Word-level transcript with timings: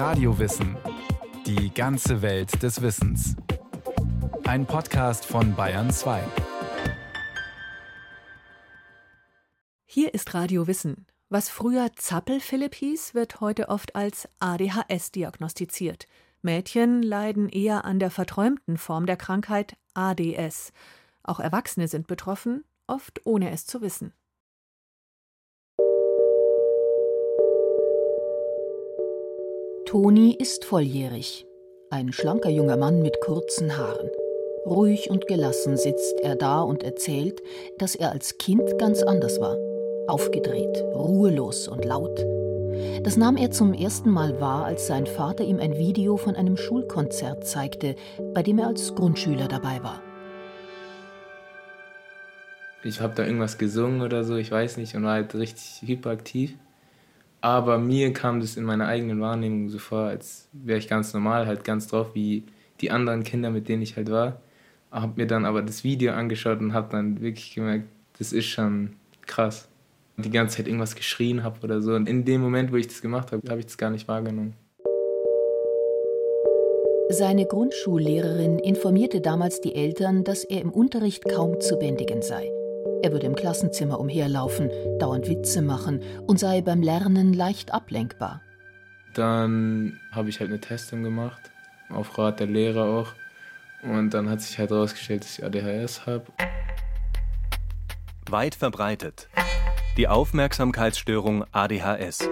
Radiowissen. 0.00 0.78
Die 1.44 1.74
ganze 1.74 2.22
Welt 2.22 2.62
des 2.62 2.80
Wissens. 2.80 3.36
Ein 4.44 4.64
Podcast 4.64 5.26
von 5.26 5.54
Bayern 5.54 5.90
2. 5.90 6.22
Hier 9.84 10.14
ist 10.14 10.32
Radio 10.32 10.66
Wissen. 10.66 11.06
Was 11.28 11.50
früher 11.50 11.90
Zappel-Philipp 11.94 12.74
hieß, 12.76 13.12
wird 13.12 13.42
heute 13.42 13.68
oft 13.68 13.94
als 13.94 14.26
ADHS 14.38 15.12
diagnostiziert. 15.12 16.06
Mädchen 16.40 17.02
leiden 17.02 17.50
eher 17.50 17.84
an 17.84 17.98
der 17.98 18.10
verträumten 18.10 18.78
Form 18.78 19.04
der 19.04 19.18
Krankheit 19.18 19.76
ADS. 19.92 20.72
Auch 21.24 21.40
Erwachsene 21.40 21.88
sind 21.88 22.06
betroffen, 22.06 22.64
oft 22.86 23.20
ohne 23.26 23.50
es 23.50 23.66
zu 23.66 23.82
wissen. 23.82 24.14
Toni 29.90 30.36
ist 30.38 30.64
volljährig. 30.64 31.46
Ein 31.90 32.12
schlanker 32.12 32.48
junger 32.48 32.76
Mann 32.76 33.02
mit 33.02 33.20
kurzen 33.22 33.76
Haaren. 33.76 34.08
Ruhig 34.64 35.10
und 35.10 35.26
gelassen 35.26 35.76
sitzt 35.76 36.20
er 36.20 36.36
da 36.36 36.60
und 36.60 36.84
erzählt, 36.84 37.42
dass 37.76 37.96
er 37.96 38.12
als 38.12 38.38
Kind 38.38 38.78
ganz 38.78 39.02
anders 39.02 39.40
war. 39.40 39.56
Aufgedreht, 40.06 40.80
ruhelos 40.94 41.66
und 41.66 41.84
laut. 41.84 42.24
Das 43.02 43.16
nahm 43.16 43.36
er 43.36 43.50
zum 43.50 43.74
ersten 43.74 44.10
Mal 44.10 44.40
wahr, 44.40 44.64
als 44.64 44.86
sein 44.86 45.08
Vater 45.08 45.42
ihm 45.42 45.58
ein 45.58 45.76
Video 45.76 46.16
von 46.16 46.36
einem 46.36 46.56
Schulkonzert 46.56 47.44
zeigte, 47.44 47.96
bei 48.32 48.44
dem 48.44 48.60
er 48.60 48.68
als 48.68 48.94
Grundschüler 48.94 49.48
dabei 49.48 49.82
war. 49.82 50.00
Ich 52.84 53.00
habe 53.00 53.14
da 53.16 53.24
irgendwas 53.24 53.58
gesungen 53.58 54.02
oder 54.02 54.22
so, 54.22 54.36
ich 54.36 54.52
weiß 54.52 54.76
nicht, 54.76 54.94
und 54.94 55.02
war 55.02 55.14
halt 55.14 55.34
richtig 55.34 55.82
hyperaktiv. 55.84 56.54
Aber 57.40 57.78
mir 57.78 58.12
kam 58.12 58.40
das 58.40 58.56
in 58.56 58.64
meiner 58.64 58.86
eigenen 58.86 59.20
Wahrnehmung 59.20 59.68
so 59.68 59.78
vor, 59.78 60.00
als 60.00 60.48
wäre 60.52 60.78
ich 60.78 60.88
ganz 60.88 61.14
normal, 61.14 61.46
halt 61.46 61.64
ganz 61.64 61.86
drauf 61.86 62.14
wie 62.14 62.44
die 62.80 62.90
anderen 62.90 63.22
Kinder, 63.22 63.50
mit 63.50 63.68
denen 63.68 63.82
ich 63.82 63.96
halt 63.96 64.10
war. 64.10 64.40
Hab 64.90 65.16
mir 65.16 65.26
dann 65.26 65.44
aber 65.44 65.62
das 65.62 65.84
Video 65.84 66.12
angeschaut 66.12 66.60
und 66.60 66.74
habe 66.74 66.88
dann 66.90 67.20
wirklich 67.20 67.54
gemerkt, 67.54 67.86
das 68.18 68.32
ist 68.32 68.46
schon 68.46 68.96
krass. 69.22 69.68
Die 70.16 70.30
ganze 70.30 70.58
Zeit 70.58 70.66
irgendwas 70.66 70.94
geschrien 70.94 71.42
habe 71.42 71.60
oder 71.62 71.80
so. 71.80 71.94
Und 71.94 72.08
in 72.08 72.24
dem 72.24 72.42
Moment, 72.42 72.72
wo 72.72 72.76
ich 72.76 72.88
das 72.88 73.00
gemacht 73.00 73.32
habe, 73.32 73.48
habe 73.48 73.60
ich 73.60 73.66
das 73.66 73.78
gar 73.78 73.90
nicht 73.90 74.06
wahrgenommen. 74.06 74.54
Seine 77.08 77.46
Grundschullehrerin 77.46 78.58
informierte 78.58 79.20
damals 79.20 79.60
die 79.60 79.74
Eltern, 79.74 80.24
dass 80.24 80.44
er 80.44 80.60
im 80.60 80.70
Unterricht 80.70 81.24
kaum 81.24 81.60
zu 81.60 81.76
bändigen 81.76 82.22
sei. 82.22 82.50
Er 83.02 83.12
würde 83.12 83.26
im 83.26 83.34
Klassenzimmer 83.34 83.98
umherlaufen, 83.98 84.70
dauernd 84.98 85.26
Witze 85.26 85.62
machen 85.62 86.02
und 86.26 86.38
sei 86.38 86.60
beim 86.60 86.82
Lernen 86.82 87.32
leicht 87.32 87.72
ablenkbar. 87.72 88.42
Dann 89.14 89.98
habe 90.12 90.28
ich 90.28 90.38
halt 90.38 90.50
eine 90.50 90.60
Testung 90.60 91.02
gemacht, 91.02 91.50
auf 91.88 92.18
Rat 92.18 92.40
der 92.40 92.46
Lehrer 92.46 92.84
auch. 92.84 93.14
Und 93.82 94.10
dann 94.12 94.28
hat 94.28 94.42
sich 94.42 94.58
halt 94.58 94.70
herausgestellt, 94.70 95.24
dass 95.24 95.38
ich 95.38 95.44
ADHS 95.44 96.04
habe. 96.06 96.26
Weit 98.28 98.54
verbreitet. 98.54 99.28
Die 99.96 100.06
Aufmerksamkeitsstörung 100.06 101.44
ADHS. 101.52 102.28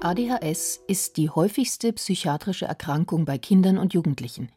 ADHS 0.00 0.80
ist 0.86 1.16
die 1.16 1.28
häufigste 1.28 1.92
psychiatrische 1.92 2.66
Erkrankung 2.66 3.24
bei 3.24 3.38
Kindern 3.38 3.76
und 3.76 3.92
Jugendlichen. 3.92 4.50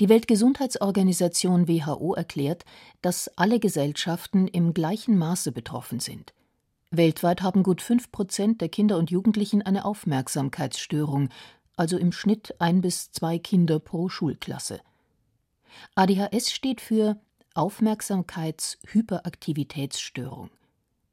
Die 0.00 0.08
Weltgesundheitsorganisation 0.08 1.68
WHO 1.68 2.14
erklärt, 2.14 2.64
dass 3.02 3.28
alle 3.36 3.60
Gesellschaften 3.60 4.48
im 4.48 4.74
gleichen 4.74 5.16
Maße 5.18 5.52
betroffen 5.52 6.00
sind. 6.00 6.34
Weltweit 6.90 7.42
haben 7.42 7.62
gut 7.62 7.80
fünf 7.82 8.10
Prozent 8.12 8.60
der 8.60 8.68
Kinder 8.68 8.98
und 8.98 9.10
Jugendlichen 9.10 9.62
eine 9.62 9.84
Aufmerksamkeitsstörung, 9.84 11.28
also 11.76 11.96
im 11.98 12.10
Schnitt 12.12 12.54
ein 12.58 12.80
bis 12.80 13.12
zwei 13.12 13.38
Kinder 13.38 13.78
pro 13.78 14.08
Schulklasse. 14.08 14.80
ADHS 15.94 16.50
steht 16.50 16.80
für 16.80 17.20
Aufmerksamkeitshyperaktivitätsstörung. 17.54 20.50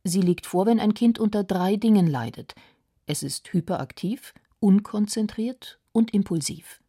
Sie 0.04 0.22
liegt 0.22 0.46
vor, 0.46 0.66
wenn 0.66 0.80
ein 0.80 0.94
Kind 0.94 1.20
unter 1.20 1.44
drei 1.44 1.76
Dingen 1.78 2.08
leidet. 2.08 2.56
Es 3.06 3.24
ist 3.24 3.52
hyperaktiv, 3.54 4.34
unkonzentriert 4.60 5.80
und 5.92 6.14
impulsiv. 6.14 6.83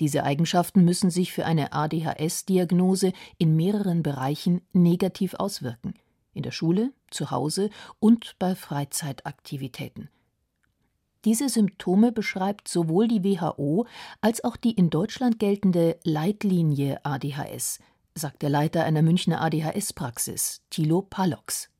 Diese 0.00 0.24
Eigenschaften 0.24 0.84
müssen 0.84 1.10
sich 1.10 1.32
für 1.32 1.44
eine 1.44 1.72
ADHS-Diagnose 1.72 3.12
in 3.38 3.56
mehreren 3.56 4.02
Bereichen 4.02 4.62
negativ 4.72 5.34
auswirken 5.34 5.94
in 6.38 6.42
der 6.42 6.52
Schule, 6.52 6.92
zu 7.10 7.30
Hause 7.30 7.68
und 7.98 8.36
bei 8.38 8.54
Freizeitaktivitäten. 8.54 10.08
Diese 11.24 11.48
Symptome 11.48 12.12
beschreibt 12.12 12.68
sowohl 12.68 13.08
die 13.08 13.24
WHO 13.24 13.86
als 14.20 14.44
auch 14.44 14.56
die 14.56 14.70
in 14.70 14.88
Deutschland 14.88 15.40
geltende 15.40 15.98
Leitlinie 16.04 17.04
ADHS, 17.04 17.80
sagt 18.14 18.42
der 18.42 18.50
Leiter 18.50 18.84
einer 18.84 19.02
Münchner 19.02 19.40
ADHS-Praxis, 19.40 20.62
Thilo 20.70 21.02
Palox. 21.02 21.70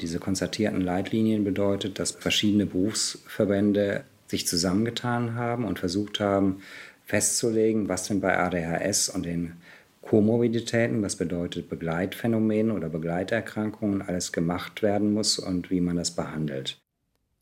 Diese 0.00 0.18
konzertierten 0.18 0.80
Leitlinien 0.80 1.44
bedeutet, 1.44 2.00
dass 2.00 2.10
verschiedene 2.10 2.66
Berufsverbände 2.66 4.04
sich 4.26 4.46
zusammengetan 4.46 5.36
haben 5.36 5.64
und 5.64 5.78
versucht 5.78 6.20
haben, 6.20 6.60
festzulegen, 7.08 7.88
was 7.88 8.06
denn 8.06 8.20
bei 8.20 8.38
ADHS 8.38 9.08
und 9.08 9.24
den 9.24 9.54
Komorbiditäten, 10.02 11.02
was 11.02 11.16
bedeutet 11.16 11.68
Begleitphänomene 11.68 12.72
oder 12.72 12.90
Begleiterkrankungen, 12.90 14.02
alles 14.02 14.30
gemacht 14.30 14.82
werden 14.82 15.12
muss 15.14 15.38
und 15.38 15.70
wie 15.70 15.80
man 15.80 15.96
das 15.96 16.14
behandelt. 16.14 16.78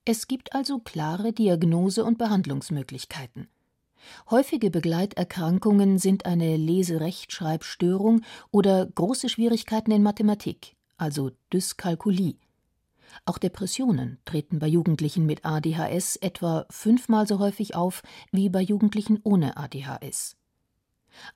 Es 0.05 0.29
gibt 0.29 0.55
also 0.55 0.79
klare 0.79 1.33
Diagnose- 1.33 2.05
und 2.05 2.17
Behandlungsmöglichkeiten. 2.17 3.49
Häufige 4.31 4.71
Begleiterkrankungen 4.71 5.99
sind 5.99 6.27
eine 6.27 6.57
Leserechtschreibstörung 6.57 8.23
oder 8.53 8.87
große 8.87 9.29
Schwierigkeiten 9.29 9.91
in 9.91 10.05
Mathematik, 10.05 10.77
also 10.97 11.33
Dyskalkulie. 11.53 12.37
Auch 13.25 13.39
Depressionen 13.39 14.19
treten 14.25 14.59
bei 14.59 14.67
Jugendlichen 14.67 15.27
mit 15.27 15.45
ADHS 15.45 16.17
etwa 16.17 16.67
fünfmal 16.71 17.27
so 17.27 17.39
häufig 17.39 17.75
auf 17.75 18.03
wie 18.33 18.49
bei 18.49 18.61
Jugendlichen 18.61 19.21
ohne 19.23 19.57
ADHS. 19.57 20.37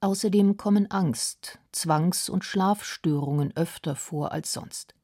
Außerdem 0.00 0.56
kommen 0.56 0.90
Angst, 0.90 1.58
Zwangs- 1.72 2.28
und 2.28 2.44
Schlafstörungen 2.44 3.56
öfter 3.56 3.96
vor 3.96 4.32
als 4.32 4.52
sonst. 4.52 4.94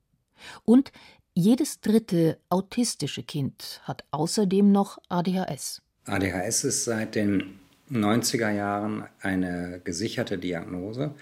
Und 0.64 0.92
jedes 1.34 1.80
dritte 1.80 2.38
autistische 2.48 3.22
Kind 3.22 3.80
hat 3.84 4.04
außerdem 4.10 4.70
noch 4.70 4.98
ADHS. 5.08 5.82
ADHS 6.04 6.64
ist 6.64 6.84
seit 6.84 7.14
den 7.14 7.58
90er 7.90 8.50
Jahren 8.50 9.04
eine 9.20 9.80
gesicherte 9.84 10.38
Diagnose. 10.38 11.14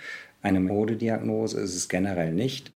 Eine 0.42 0.60
Modediagnose 0.60 1.60
ist 1.60 1.74
es 1.74 1.88
generell 1.88 2.32
nicht. 2.32 2.72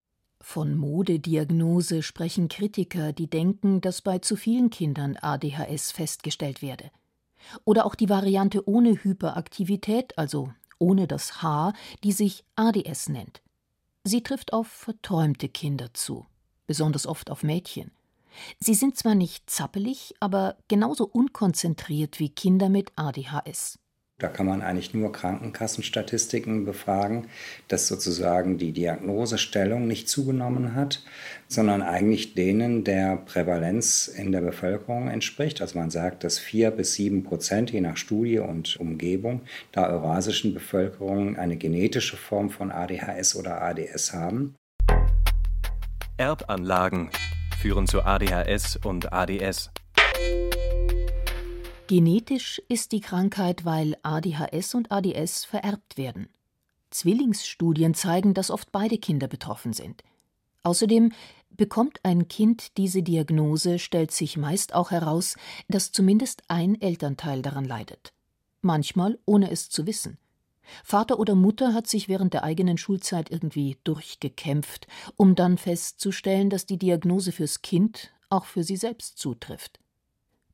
Von 0.48 0.76
Modediagnose 0.76 2.04
sprechen 2.04 2.48
Kritiker, 2.48 3.12
die 3.12 3.26
denken, 3.26 3.80
dass 3.80 4.00
bei 4.00 4.20
zu 4.20 4.36
vielen 4.36 4.70
Kindern 4.70 5.18
ADHS 5.20 5.90
festgestellt 5.90 6.62
werde. 6.62 6.92
Oder 7.64 7.84
auch 7.84 7.96
die 7.96 8.08
Variante 8.08 8.66
ohne 8.66 9.02
Hyperaktivität, 9.02 10.16
also 10.16 10.52
ohne 10.78 11.08
das 11.08 11.42
H, 11.42 11.72
die 12.04 12.12
sich 12.12 12.44
ADS 12.54 13.08
nennt. 13.08 13.42
Sie 14.04 14.22
trifft 14.22 14.52
auf 14.52 14.68
verträumte 14.68 15.48
Kinder 15.48 15.92
zu, 15.92 16.24
besonders 16.68 17.08
oft 17.08 17.28
auf 17.32 17.42
Mädchen. 17.42 17.90
Sie 18.60 18.74
sind 18.74 18.96
zwar 18.96 19.16
nicht 19.16 19.50
zappelig, 19.50 20.14
aber 20.20 20.56
genauso 20.68 21.06
unkonzentriert 21.06 22.20
wie 22.20 22.28
Kinder 22.28 22.68
mit 22.68 22.92
ADHS. 22.94 23.80
Da 24.18 24.28
kann 24.28 24.46
man 24.46 24.62
eigentlich 24.62 24.94
nur 24.94 25.12
Krankenkassenstatistiken 25.12 26.64
befragen, 26.64 27.26
dass 27.68 27.86
sozusagen 27.86 28.56
die 28.56 28.72
Diagnosestellung 28.72 29.86
nicht 29.86 30.08
zugenommen 30.08 30.74
hat, 30.74 31.02
sondern 31.48 31.82
eigentlich 31.82 32.32
denen 32.32 32.82
der 32.82 33.16
Prävalenz 33.16 34.08
in 34.08 34.32
der 34.32 34.40
Bevölkerung 34.40 35.10
entspricht. 35.10 35.60
Also 35.60 35.78
man 35.78 35.90
sagt, 35.90 36.24
dass 36.24 36.38
vier 36.38 36.70
bis 36.70 36.94
sieben 36.94 37.24
Prozent, 37.24 37.70
je 37.70 37.82
nach 37.82 37.98
Studie 37.98 38.38
und 38.38 38.80
Umgebung, 38.80 39.42
der 39.74 39.90
eurasischen 39.90 40.54
Bevölkerung 40.54 41.36
eine 41.36 41.58
genetische 41.58 42.16
Form 42.16 42.48
von 42.48 42.72
ADHS 42.72 43.36
oder 43.36 43.60
ADS 43.60 44.14
haben. 44.14 44.54
Erbanlagen 46.16 47.10
führen 47.60 47.86
zu 47.86 48.02
ADHS 48.02 48.76
und 48.82 49.12
ADS. 49.12 49.70
Genetisch 51.86 52.60
ist 52.68 52.90
die 52.90 53.00
Krankheit, 53.00 53.64
weil 53.64 53.96
ADHS 54.02 54.74
und 54.74 54.90
ADS 54.90 55.44
vererbt 55.44 55.96
werden. 55.96 56.28
Zwillingsstudien 56.90 57.94
zeigen, 57.94 58.34
dass 58.34 58.50
oft 58.50 58.72
beide 58.72 58.98
Kinder 58.98 59.28
betroffen 59.28 59.72
sind. 59.72 60.02
Außerdem 60.64 61.12
bekommt 61.50 62.00
ein 62.02 62.26
Kind 62.26 62.76
diese 62.76 63.04
Diagnose, 63.04 63.78
stellt 63.78 64.10
sich 64.10 64.36
meist 64.36 64.74
auch 64.74 64.90
heraus, 64.90 65.36
dass 65.68 65.92
zumindest 65.92 66.42
ein 66.48 66.80
Elternteil 66.80 67.40
daran 67.40 67.64
leidet. 67.64 68.12
Manchmal 68.62 69.18
ohne 69.24 69.52
es 69.52 69.70
zu 69.70 69.86
wissen. 69.86 70.18
Vater 70.82 71.20
oder 71.20 71.36
Mutter 71.36 71.72
hat 71.72 71.86
sich 71.86 72.08
während 72.08 72.34
der 72.34 72.42
eigenen 72.42 72.78
Schulzeit 72.78 73.30
irgendwie 73.30 73.76
durchgekämpft, 73.84 74.88
um 75.14 75.36
dann 75.36 75.56
festzustellen, 75.56 76.50
dass 76.50 76.66
die 76.66 76.78
Diagnose 76.78 77.30
fürs 77.30 77.62
Kind 77.62 78.12
auch 78.28 78.44
für 78.44 78.64
sie 78.64 78.76
selbst 78.76 79.18
zutrifft. 79.18 79.78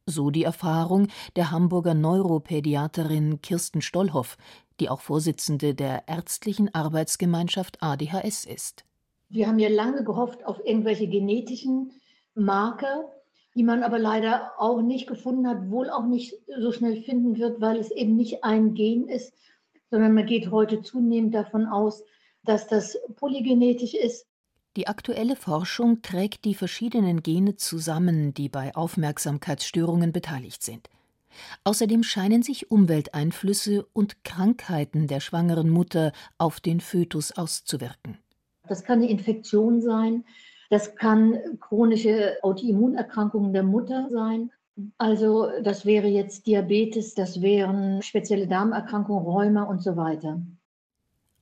So 0.07 0.31
die 0.31 0.43
Erfahrung 0.43 1.09
der 1.37 1.53
Hamburger 1.53 1.95
Neuropädiaterin 1.95 3.41
Kirsten 3.41 3.83
Stollhoff, 3.83 4.37
die 4.81 4.89
auch 4.89 5.01
Vorsitzende 5.01 5.75
der 5.75 6.09
Ärztlichen 6.09 6.75
Arbeitsgemeinschaft 6.75 7.83
ADHS 7.83 8.45
ist. 8.45 8.85
Wir 9.29 9.47
haben 9.47 9.61
ja 9.61 9.69
lange 9.69 10.03
gehofft 10.03 10.45
auf 10.45 10.61
irgendwelche 10.65 11.07
genetischen 11.07 11.93
Marker, 12.35 13.13
die 13.55 13.63
man 13.63 13.85
aber 13.85 13.99
leider 13.99 14.53
auch 14.59 14.83
nicht 14.83 15.07
gefunden 15.07 15.47
hat, 15.47 15.71
wohl 15.71 15.89
auch 15.89 16.07
nicht 16.07 16.35
so 16.59 16.73
schnell 16.73 17.03
finden 17.03 17.39
wird, 17.39 17.61
weil 17.61 17.77
es 17.77 17.91
eben 17.91 18.17
nicht 18.17 18.43
ein 18.43 18.75
Gen 18.75 19.07
ist, 19.09 19.33
sondern 19.91 20.15
man 20.15 20.27
geht 20.27 20.51
heute 20.51 20.83
zunehmend 20.83 21.35
davon 21.35 21.67
aus, 21.67 22.03
dass 22.45 22.67
das 22.67 22.99
polygenetisch 23.17 23.95
ist. 23.95 24.27
Die 24.77 24.87
aktuelle 24.89 25.37
Forschung 25.37 26.01
trägt 26.01 26.47
die 26.47 26.55
verschiedenen 26.55 27.23
Gene 27.23 27.57
zusammen, 27.57 28.33
die 28.33 28.49
bei 28.49 28.75
Aufmerksamkeitsstörungen 28.75 30.13
beteiligt 30.13 30.63
sind. 30.63 30.89
Außerdem 31.65 32.03
scheinen 32.03 32.43
sich 32.43 32.71
Umwelteinflüsse 32.71 33.87
und 33.93 34.25
Krankheiten 34.25 35.09
der 35.09 35.21
schwangeren 35.21 35.69
Mutter 35.69 36.13
auf 36.39 36.59
den 36.61 36.81
Fötus 36.81 37.33
auszuwirken. 37.33 38.17
Das 38.67 38.83
kann 38.85 39.01
eine 39.01 39.11
Infektion 39.11 39.83
sein, 39.83 40.25
das 40.71 40.95
kann 40.95 41.39
chronische 41.61 42.39
Autoimmunerkrankungen 42.43 43.53
der 43.53 43.65
Mutter 43.65 44.09
sein. 44.11 44.51
Also 44.97 45.51
das 45.63 45.85
wäre 45.85 46.07
jetzt 46.07 46.47
Diabetes, 46.47 47.15
das 47.15 47.43
wären 47.43 48.01
spezielle 48.01 48.47
Darmerkrankungen, 48.49 49.23
Rheuma 49.23 49.65
und 49.65 49.83
so 49.83 49.97
weiter. 49.99 50.41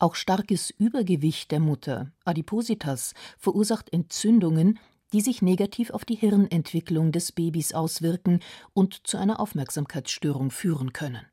Auch 0.01 0.15
starkes 0.15 0.71
Übergewicht 0.71 1.51
der 1.51 1.61
Mutter, 1.61 2.11
Adipositas, 2.25 3.13
verursacht 3.39 3.93
Entzündungen, 3.93 4.79
die 5.13 5.21
sich 5.21 5.43
negativ 5.43 5.91
auf 5.91 6.07
die 6.07 6.15
Hirnentwicklung 6.15 7.13
des 7.13 7.33
Babys 7.33 7.75
auswirken 7.75 8.41
und 8.73 9.07
zu 9.07 9.19
einer 9.19 9.41
Aufmerksamkeitsstörung 9.41 10.51
führen 10.51 10.95
können. 10.95 11.27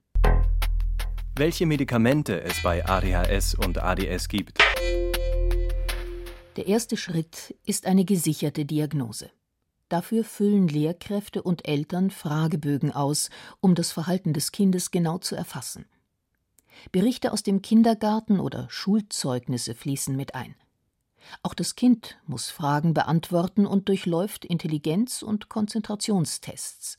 Welche 1.37 1.65
Medikamente 1.65 2.41
es 2.41 2.61
bei 2.61 2.85
ADHS 2.85 3.55
und 3.55 3.77
ADS 3.77 4.27
gibt. 4.27 4.57
Der 6.57 6.67
erste 6.67 6.97
Schritt 6.97 7.55
ist 7.63 7.85
eine 7.85 8.03
gesicherte 8.03 8.65
Diagnose. 8.65 9.29
Dafür 9.87 10.25
füllen 10.25 10.67
Lehrkräfte 10.67 11.41
und 11.41 11.65
Eltern 11.65 12.11
Fragebögen 12.11 12.91
aus, 12.91 13.29
um 13.61 13.75
das 13.75 13.93
Verhalten 13.93 14.33
des 14.33 14.51
Kindes 14.51 14.91
genau 14.91 15.19
zu 15.19 15.37
erfassen. 15.37 15.85
Berichte 16.91 17.31
aus 17.31 17.43
dem 17.43 17.61
Kindergarten 17.61 18.39
oder 18.39 18.67
Schulzeugnisse 18.69 19.75
fließen 19.75 20.15
mit 20.15 20.35
ein. 20.35 20.55
Auch 21.43 21.53
das 21.53 21.75
Kind 21.75 22.17
muss 22.25 22.49
Fragen 22.49 22.93
beantworten 22.93 23.65
und 23.65 23.89
durchläuft 23.89 24.45
Intelligenz- 24.45 25.23
und 25.23 25.49
Konzentrationstests. 25.49 26.97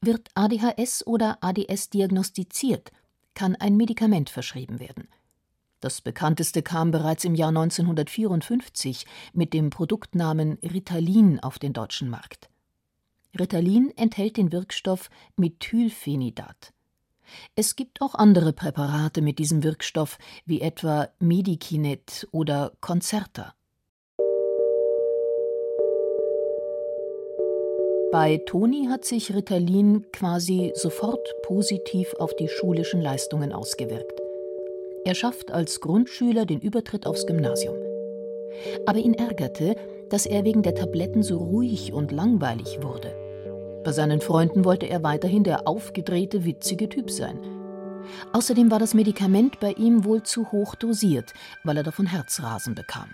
Wird 0.00 0.28
ADHS 0.34 1.06
oder 1.06 1.38
ADS 1.40 1.90
diagnostiziert, 1.90 2.92
kann 3.34 3.56
ein 3.56 3.76
Medikament 3.76 4.30
verschrieben 4.30 4.78
werden. 4.80 5.08
Das 5.80 6.00
bekannteste 6.00 6.62
kam 6.62 6.92
bereits 6.92 7.24
im 7.24 7.34
Jahr 7.34 7.48
1954 7.48 9.04
mit 9.32 9.52
dem 9.52 9.70
Produktnamen 9.70 10.58
Ritalin 10.62 11.40
auf 11.40 11.58
den 11.58 11.72
deutschen 11.72 12.08
Markt. 12.08 12.48
Ritalin 13.38 13.90
enthält 13.96 14.36
den 14.36 14.52
Wirkstoff 14.52 15.10
Methylphenidat. 15.36 16.72
Es 17.54 17.76
gibt 17.76 18.00
auch 18.00 18.14
andere 18.14 18.52
Präparate 18.52 19.22
mit 19.22 19.38
diesem 19.38 19.62
Wirkstoff, 19.62 20.18
wie 20.46 20.60
etwa 20.60 21.08
Medikinet 21.18 22.26
oder 22.32 22.72
Concerta. 22.80 23.54
Bei 28.12 28.36
Toni 28.44 28.88
hat 28.90 29.06
sich 29.06 29.34
Ritalin 29.34 30.04
quasi 30.12 30.72
sofort 30.74 31.26
positiv 31.44 32.12
auf 32.18 32.36
die 32.36 32.48
schulischen 32.48 33.00
Leistungen 33.00 33.52
ausgewirkt. 33.54 34.20
Er 35.04 35.14
schafft 35.14 35.50
als 35.50 35.80
Grundschüler 35.80 36.44
den 36.44 36.60
Übertritt 36.60 37.06
aufs 37.06 37.26
Gymnasium. 37.26 37.76
Aber 38.84 38.98
ihn 38.98 39.14
ärgerte, 39.14 39.76
dass 40.10 40.26
er 40.26 40.44
wegen 40.44 40.62
der 40.62 40.74
Tabletten 40.74 41.22
so 41.22 41.38
ruhig 41.38 41.94
und 41.94 42.12
langweilig 42.12 42.82
wurde. 42.82 43.31
Bei 43.84 43.90
seinen 43.90 44.20
Freunden 44.20 44.64
wollte 44.64 44.86
er 44.86 45.02
weiterhin 45.02 45.42
der 45.42 45.66
aufgedrehte, 45.66 46.44
witzige 46.44 46.88
Typ 46.88 47.10
sein. 47.10 47.38
Außerdem 48.32 48.70
war 48.70 48.78
das 48.78 48.94
Medikament 48.94 49.58
bei 49.60 49.72
ihm 49.72 50.04
wohl 50.04 50.22
zu 50.22 50.52
hoch 50.52 50.74
dosiert, 50.74 51.32
weil 51.64 51.76
er 51.76 51.82
davon 51.82 52.06
Herzrasen 52.06 52.74
bekam. 52.74 53.08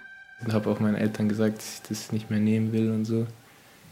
Ich 0.47 0.53
habe 0.53 0.70
auch 0.70 0.79
meinen 0.79 0.94
Eltern 0.94 1.29
gesagt, 1.29 1.59
dass 1.59 1.75
ich 1.75 1.82
das 1.88 2.12
nicht 2.12 2.31
mehr 2.31 2.38
nehmen 2.38 2.73
will 2.73 2.91
und 2.91 3.05
so. 3.05 3.26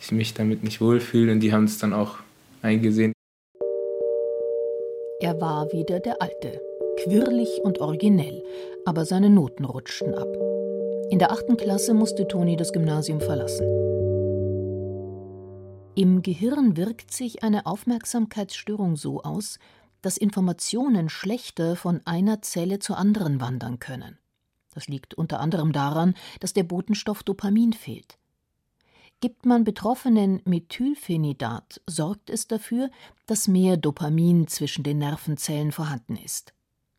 Ich 0.01 0.13
mich 0.13 0.35
damit 0.35 0.63
nicht 0.63 0.81
wohlfühle 0.81 1.33
und 1.33 1.41
die 1.41 1.53
haben 1.53 1.65
es 1.65 1.79
dann 1.79 1.93
auch 1.93 2.19
eingesehen. 2.63 3.13
Er 5.21 5.41
war 5.41 5.73
wieder 5.73 5.99
der 5.99 6.21
Alte, 6.21 6.61
quirlig 7.03 7.49
und 7.63 7.79
originell, 7.79 8.43
aber 8.85 9.07
seine 9.07 9.31
Noten 9.31 9.65
rutschten 9.65 10.15
ab. 10.15 10.29
In 11.11 11.19
der 11.19 11.33
achten 11.33 11.57
Klasse 11.57 11.95
musste 11.95 12.29
Toni 12.29 12.57
das 12.57 12.73
Gymnasium 12.73 13.21
verlassen. 13.21 13.96
Im 15.99 16.21
Gehirn 16.21 16.77
wirkt 16.77 17.11
sich 17.11 17.43
eine 17.43 17.65
Aufmerksamkeitsstörung 17.65 18.97
so 18.97 19.23
aus, 19.23 19.59
dass 20.03 20.19
Informationen 20.19 21.09
schlechter 21.09 21.75
von 21.75 22.03
einer 22.05 22.43
Zelle 22.43 22.81
zur 22.81 22.99
anderen 22.99 23.41
wandern 23.41 23.79
können. 23.79 24.19
Das 24.75 24.89
liegt 24.89 25.15
unter 25.15 25.41
anderem 25.41 25.73
daran, 25.73 26.13
dass 26.41 26.53
der 26.53 26.65
Botenstoff 26.65 27.23
Dopamin 27.23 27.73
fehlt. 27.73 28.19
Gibt 29.21 29.47
man 29.47 29.65
Betroffenen 29.65 30.43
Methylphenidat, 30.45 31.81
sorgt 31.87 32.29
es 32.29 32.47
dafür, 32.47 32.91
dass 33.25 33.49
mehr 33.49 33.79
Dopamin 33.79 34.49
zwischen 34.49 34.85
den 34.85 34.99
Nervenzellen 34.99 35.73
vorhanden 35.73 36.17
ist. 36.17 36.53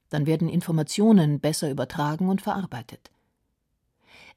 Dann 0.10 0.26
werden 0.26 0.50
Informationen 0.50 1.40
besser 1.40 1.70
übertragen 1.70 2.30
und 2.30 2.42
verarbeitet. 2.42 3.12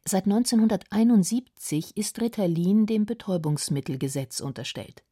Seit 0.06 0.24
1971 0.24 1.96
ist 1.96 2.20
Ritalin 2.20 2.86
dem 2.86 3.04
Betäubungsmittelgesetz 3.04 4.40
unterstellt. 4.40 5.02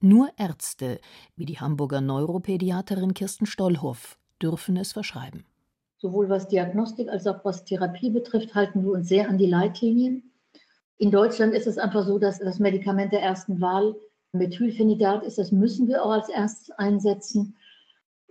Nur 0.00 0.30
Ärzte, 0.36 0.98
wie 1.36 1.44
die 1.44 1.60
Hamburger 1.60 2.00
Neuropädiaterin 2.00 3.14
Kirsten 3.14 3.46
Stollhoff, 3.46 4.18
dürfen 4.42 4.76
es 4.76 4.92
verschreiben. 4.92 5.44
Sowohl 5.98 6.28
was 6.28 6.48
Diagnostik 6.48 7.08
als 7.08 7.28
auch 7.28 7.44
was 7.44 7.64
Therapie 7.64 8.10
betrifft, 8.10 8.56
halten 8.56 8.82
wir 8.82 8.90
uns 8.90 9.08
sehr 9.08 9.28
an 9.28 9.38
die 9.38 9.46
Leitlinien. 9.46 10.32
In 10.98 11.12
Deutschland 11.12 11.54
ist 11.54 11.68
es 11.68 11.78
einfach 11.78 12.04
so, 12.04 12.18
dass 12.18 12.40
das 12.40 12.58
Medikament 12.58 13.12
der 13.12 13.22
ersten 13.22 13.60
Wahl 13.60 13.94
Methylphenidat 14.32 15.22
ist. 15.22 15.38
Das 15.38 15.52
müssen 15.52 15.86
wir 15.86 16.04
auch 16.04 16.10
als 16.10 16.28
erstes 16.28 16.72
einsetzen, 16.72 17.56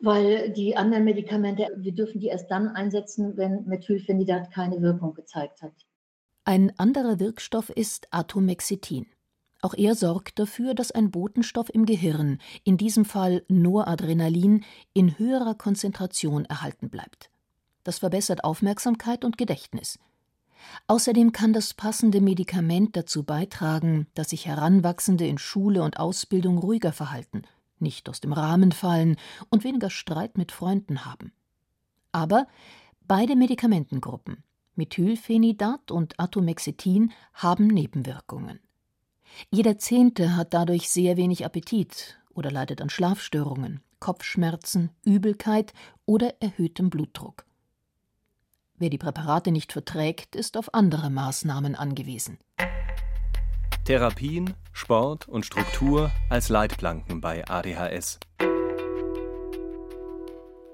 weil 0.02 0.52
die 0.52 0.76
anderen 0.76 1.06
Medikamente, 1.06 1.70
wir 1.78 1.94
dürfen 1.94 2.20
die 2.20 2.28
erst 2.28 2.52
dann 2.52 2.68
einsetzen, 2.68 3.38
wenn 3.38 3.64
Methylphenidat 3.66 4.52
keine 4.52 4.82
Wirkung 4.82 5.14
gezeigt 5.14 5.62
hat. 5.62 5.74
Ein 6.52 6.78
anderer 6.78 7.22
Wirkstoff 7.22 7.70
ist 7.70 8.10
Atomexitin. 8.12 9.06
Auch 9.62 9.74
er 9.74 9.96
sorgt 9.96 10.38
dafür, 10.38 10.74
dass 10.74 10.92
ein 10.92 11.10
Botenstoff 11.10 11.74
im 11.74 11.86
Gehirn, 11.86 12.40
in 12.66 12.76
diesem 12.76 13.06
Fall 13.06 13.46
Noradrenalin, 13.48 14.66
in 14.92 15.18
höherer 15.18 15.56
Konzentration 15.56 16.44
erhalten 16.44 16.90
bleibt. 16.90 17.30
Das 17.86 18.00
verbessert 18.00 18.44
Aufmerksamkeit 18.44 19.24
und 19.24 19.38
Gedächtnis. 19.38 19.98
Außerdem 20.88 21.32
kann 21.32 21.54
das 21.54 21.74
passende 21.74 22.20
Medikament 22.20 22.98
dazu 22.98 23.24
beitragen, 23.24 24.08
dass 24.14 24.32
sich 24.32 24.46
Heranwachsende 24.46 25.26
in 25.26 25.38
Schule 25.38 25.82
und 25.84 26.02
Ausbildung 26.02 26.58
ruhiger 26.58 26.92
verhalten, 26.92 27.44
nicht 27.80 28.10
aus 28.10 28.20
dem 28.20 28.34
Rahmen 28.34 28.74
fallen 28.74 29.16
und 29.50 29.64
weniger 29.64 29.90
Streit 29.90 30.38
mit 30.38 30.52
Freunden 30.52 31.06
haben. 31.06 31.32
Aber 32.12 32.46
beide 33.08 33.38
Medikamentengruppen, 33.38 34.44
Methylphenidat 34.76 35.92
und 35.92 36.20
Atomexitin 36.20 37.12
haben 37.34 37.68
Nebenwirkungen. 37.68 38.60
Jeder 39.50 39.78
Zehnte 39.78 40.36
hat 40.36 40.54
dadurch 40.54 40.90
sehr 40.90 41.18
wenig 41.18 41.46
Appetit 41.46 42.20
oder 42.34 42.52
leidet 42.52 42.82
an 42.82 42.90
Schlafstörungen, 42.90 43.82
Kopfschmerzen, 44.00 44.90
Übelkeit 45.06 45.74
oder 46.06 46.34
erhöhtem 46.42 46.90
Blutdruck. 46.90 47.46
Wer 48.78 48.90
die 48.90 48.98
Präparate 48.98 49.52
nicht 49.52 49.72
verträgt, 49.72 50.36
ist 50.36 50.58
auf 50.58 50.74
andere 50.74 51.10
Maßnahmen 51.10 51.76
angewiesen. 51.76 52.40
Therapien, 53.86 54.54
Sport 54.74 55.28
und 55.28 55.46
Struktur 55.46 56.12
als 56.30 56.50
Leitplanken 56.50 57.22
bei 57.22 57.48
ADHS. 57.48 58.20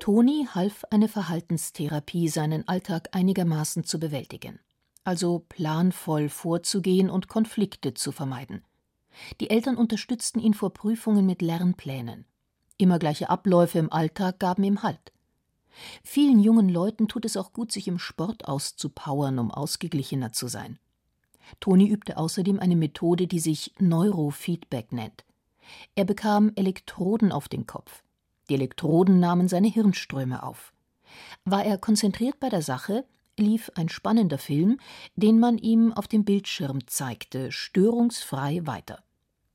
Toni 0.07 0.47
half 0.49 0.85
eine 0.89 1.09
Verhaltenstherapie, 1.09 2.29
seinen 2.29 2.65
Alltag 2.65 3.09
einigermaßen 3.11 3.83
zu 3.83 3.99
bewältigen, 3.99 4.57
also 5.03 5.43
planvoll 5.49 6.29
vorzugehen 6.29 7.09
und 7.09 7.27
Konflikte 7.27 7.93
zu 7.93 8.13
vermeiden. 8.13 8.63
Die 9.41 9.49
Eltern 9.49 9.75
unterstützten 9.75 10.39
ihn 10.39 10.53
vor 10.53 10.71
Prüfungen 10.71 11.25
mit 11.25 11.41
Lernplänen. 11.41 12.23
Immer 12.77 12.99
gleiche 12.99 13.29
Abläufe 13.29 13.79
im 13.79 13.91
Alltag 13.91 14.39
gaben 14.39 14.63
ihm 14.63 14.81
Halt. 14.81 15.11
Vielen 16.05 16.39
jungen 16.39 16.69
Leuten 16.69 17.09
tut 17.09 17.25
es 17.25 17.35
auch 17.35 17.51
gut, 17.51 17.73
sich 17.73 17.89
im 17.89 17.99
Sport 17.99 18.47
auszupowern, 18.47 19.39
um 19.39 19.51
ausgeglichener 19.51 20.31
zu 20.31 20.47
sein. 20.47 20.79
Toni 21.59 21.85
übte 21.85 22.15
außerdem 22.15 22.61
eine 22.61 22.77
Methode, 22.77 23.27
die 23.27 23.39
sich 23.39 23.73
Neurofeedback 23.77 24.93
nennt. 24.93 25.25
Er 25.95 26.05
bekam 26.05 26.53
Elektroden 26.55 27.33
auf 27.33 27.49
den 27.49 27.67
Kopf. 27.67 28.03
Die 28.49 28.55
Elektroden 28.55 29.19
nahmen 29.19 29.47
seine 29.47 29.67
Hirnströme 29.67 30.43
auf. 30.43 30.73
War 31.45 31.65
er 31.65 31.77
konzentriert 31.77 32.39
bei 32.39 32.49
der 32.49 32.61
Sache, 32.61 33.05
lief 33.37 33.71
ein 33.75 33.89
spannender 33.89 34.37
Film, 34.37 34.79
den 35.15 35.39
man 35.39 35.57
ihm 35.57 35.93
auf 35.93 36.07
dem 36.07 36.25
Bildschirm 36.25 36.87
zeigte, 36.87 37.51
störungsfrei 37.51 38.61
weiter. 38.65 39.03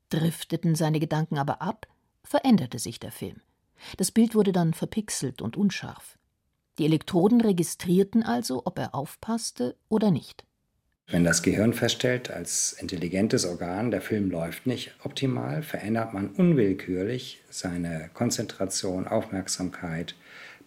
Drifteten 0.08 0.74
seine 0.74 1.00
Gedanken 1.00 1.38
aber 1.38 1.62
ab, 1.62 1.86
veränderte 2.22 2.78
sich 2.78 3.00
der 3.00 3.12
Film. 3.12 3.40
Das 3.96 4.10
Bild 4.10 4.34
wurde 4.34 4.52
dann 4.52 4.74
verpixelt 4.74 5.42
und 5.42 5.56
unscharf. 5.56 6.18
Die 6.78 6.84
Elektroden 6.84 7.40
registrierten 7.40 8.22
also, 8.22 8.62
ob 8.64 8.78
er 8.78 8.94
aufpasste 8.94 9.76
oder 9.88 10.10
nicht. 10.10 10.44
Wenn 11.12 11.24
das 11.24 11.42
Gehirn 11.42 11.74
feststellt, 11.74 12.30
als 12.30 12.72
intelligentes 12.72 13.44
Organ, 13.44 13.90
der 13.90 14.00
Film 14.00 14.30
läuft 14.30 14.66
nicht 14.66 14.94
optimal, 15.04 15.62
verändert 15.62 16.14
man 16.14 16.30
unwillkürlich 16.30 17.42
seine 17.50 18.08
Konzentration, 18.14 19.06
Aufmerksamkeit 19.06 20.14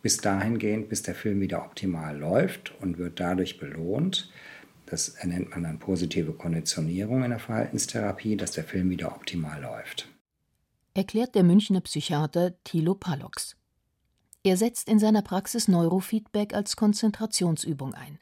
bis 0.04 0.18
dahingehend, 0.18 0.88
bis 0.88 1.02
der 1.02 1.16
Film 1.16 1.42
wieder 1.42 1.66
optimal 1.66 2.16
läuft 2.16 2.80
und 2.80 3.00
wird 3.00 3.20
dadurch 3.20 3.58
belohnt. 3.58 4.30
Das 4.86 5.16
nennt 5.24 5.50
man 5.50 5.64
dann 5.64 5.80
positive 5.80 6.34
Konditionierung 6.34 7.24
in 7.24 7.32
der 7.32 7.40
Verhaltenstherapie, 7.40 8.38
dass 8.38 8.52
der 8.52 8.66
Film 8.66 8.92
wieder 8.92 9.16
optimal 9.16 9.60
läuft. 9.60 10.08
Erklärt 10.94 11.34
der 11.34 11.42
Münchner 11.42 11.82
Psychiater 11.82 12.54
Thilo 12.64 12.94
Palox. 12.94 13.56
Er 14.44 14.58
setzt 14.58 14.90
in 14.90 15.00
seiner 15.00 15.24
Praxis 15.24 15.68
Neurofeedback 15.68 16.54
als 16.54 16.75
Konzentrationsübung 16.75 17.96
ein. 17.96 18.20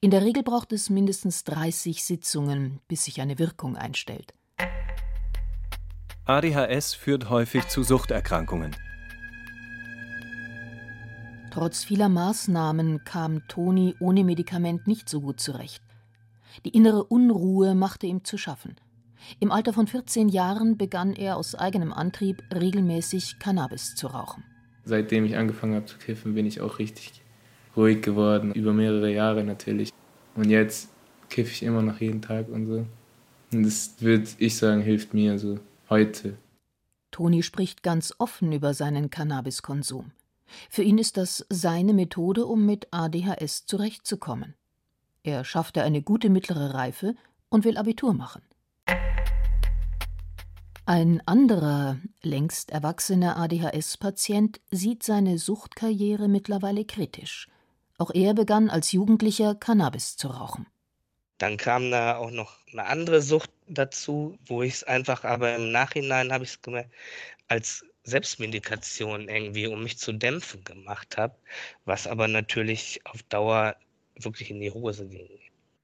In 0.00 0.10
der 0.10 0.22
Regel 0.22 0.42
braucht 0.42 0.72
es 0.72 0.90
mindestens 0.90 1.44
30 1.44 2.04
Sitzungen, 2.04 2.80
bis 2.88 3.04
sich 3.04 3.20
eine 3.20 3.38
Wirkung 3.38 3.76
einstellt. 3.76 4.34
ADHS 6.24 6.94
führt 6.94 7.28
häufig 7.28 7.68
zu 7.68 7.82
Suchterkrankungen. 7.82 8.76
Trotz 11.50 11.82
vieler 11.82 12.08
Maßnahmen 12.08 13.04
kam 13.04 13.46
Toni 13.48 13.96
ohne 13.98 14.22
Medikament 14.22 14.86
nicht 14.86 15.08
so 15.08 15.20
gut 15.20 15.40
zurecht. 15.40 15.82
Die 16.64 16.70
innere 16.70 17.04
Unruhe 17.04 17.74
machte 17.74 18.06
ihm 18.06 18.24
zu 18.24 18.38
schaffen. 18.38 18.76
Im 19.40 19.50
Alter 19.50 19.72
von 19.72 19.86
14 19.86 20.28
Jahren 20.28 20.78
begann 20.78 21.12
er 21.12 21.36
aus 21.36 21.54
eigenem 21.54 21.92
Antrieb 21.92 22.42
regelmäßig 22.54 23.38
Cannabis 23.38 23.94
zu 23.96 24.06
rauchen. 24.06 24.44
Seitdem 24.84 25.24
ich 25.24 25.36
angefangen 25.36 25.74
habe 25.74 25.86
zu 25.86 25.98
kiffen, 25.98 26.34
bin 26.34 26.46
ich 26.46 26.60
auch 26.60 26.78
richtig 26.78 27.22
ruhig 27.76 28.02
geworden, 28.02 28.52
über 28.52 28.72
mehrere 28.72 29.12
Jahre 29.12 29.44
natürlich. 29.44 29.92
Und 30.34 30.50
jetzt 30.50 30.88
kiffe 31.28 31.52
ich 31.52 31.62
immer 31.62 31.82
noch 31.82 32.00
jeden 32.00 32.22
Tag 32.22 32.48
und 32.48 32.66
so. 32.66 32.86
Und 33.52 33.62
das 33.64 33.94
würde 34.00 34.28
ich 34.38 34.56
sagen, 34.56 34.82
hilft 34.82 35.14
mir 35.14 35.38
so 35.38 35.58
heute. 35.88 36.36
Toni 37.10 37.42
spricht 37.42 37.82
ganz 37.82 38.14
offen 38.18 38.52
über 38.52 38.74
seinen 38.74 39.10
Cannabiskonsum. 39.10 40.12
Für 40.68 40.82
ihn 40.82 40.98
ist 40.98 41.16
das 41.16 41.46
seine 41.48 41.94
Methode, 41.94 42.46
um 42.46 42.66
mit 42.66 42.88
ADHS 42.90 43.66
zurechtzukommen. 43.66 44.54
Er 45.22 45.44
schaffte 45.44 45.82
eine 45.82 46.02
gute 46.02 46.30
mittlere 46.30 46.74
Reife 46.74 47.14
und 47.48 47.64
will 47.64 47.76
Abitur 47.76 48.14
machen. 48.14 48.42
Ein 50.86 51.22
anderer, 51.26 51.98
längst 52.22 52.70
erwachsener 52.70 53.36
ADHS-Patient 53.36 54.60
sieht 54.70 55.02
seine 55.02 55.38
Suchtkarriere 55.38 56.26
mittlerweile 56.26 56.84
kritisch. 56.84 57.48
Auch 58.00 58.10
er 58.14 58.32
begann 58.32 58.70
als 58.70 58.92
Jugendlicher 58.92 59.54
Cannabis 59.54 60.16
zu 60.16 60.28
rauchen. 60.28 60.66
Dann 61.36 61.58
kam 61.58 61.90
da 61.90 62.16
auch 62.16 62.30
noch 62.30 62.56
eine 62.72 62.86
andere 62.86 63.20
Sucht 63.20 63.50
dazu, 63.68 64.38
wo 64.46 64.62
ich 64.62 64.72
es 64.72 64.84
einfach, 64.84 65.24
aber 65.24 65.54
im 65.54 65.70
Nachhinein 65.70 66.32
habe 66.32 66.44
ich 66.44 66.50
es 66.50 66.62
gemerkt, 66.62 66.94
als 67.48 67.84
Selbstmedikation 68.04 69.28
irgendwie, 69.28 69.66
um 69.66 69.82
mich 69.82 69.98
zu 69.98 70.14
dämpfen 70.14 70.64
gemacht 70.64 71.18
habe, 71.18 71.34
was 71.84 72.06
aber 72.06 72.26
natürlich 72.26 73.00
auf 73.04 73.22
Dauer 73.24 73.76
wirklich 74.14 74.50
in 74.50 74.60
die 74.60 74.70
Hose 74.70 75.06
ging. 75.06 75.28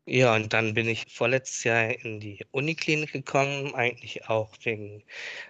Ja, 0.08 0.36
und 0.36 0.52
dann 0.52 0.74
bin 0.74 0.88
ich 0.88 1.04
vorletztes 1.08 1.64
Jahr 1.64 1.90
in 1.90 2.20
die 2.20 2.44
Uniklinik 2.52 3.12
gekommen, 3.12 3.74
eigentlich 3.74 4.28
auch 4.28 4.52
wegen 4.62 5.02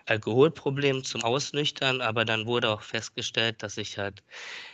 Alkoholproblemen 0.06 1.04
zum 1.04 1.22
Ausnüchtern, 1.24 2.00
aber 2.00 2.24
dann 2.24 2.46
wurde 2.46 2.70
auch 2.70 2.80
festgestellt, 2.80 3.62
dass 3.62 3.76
ich 3.76 3.98
halt 3.98 4.22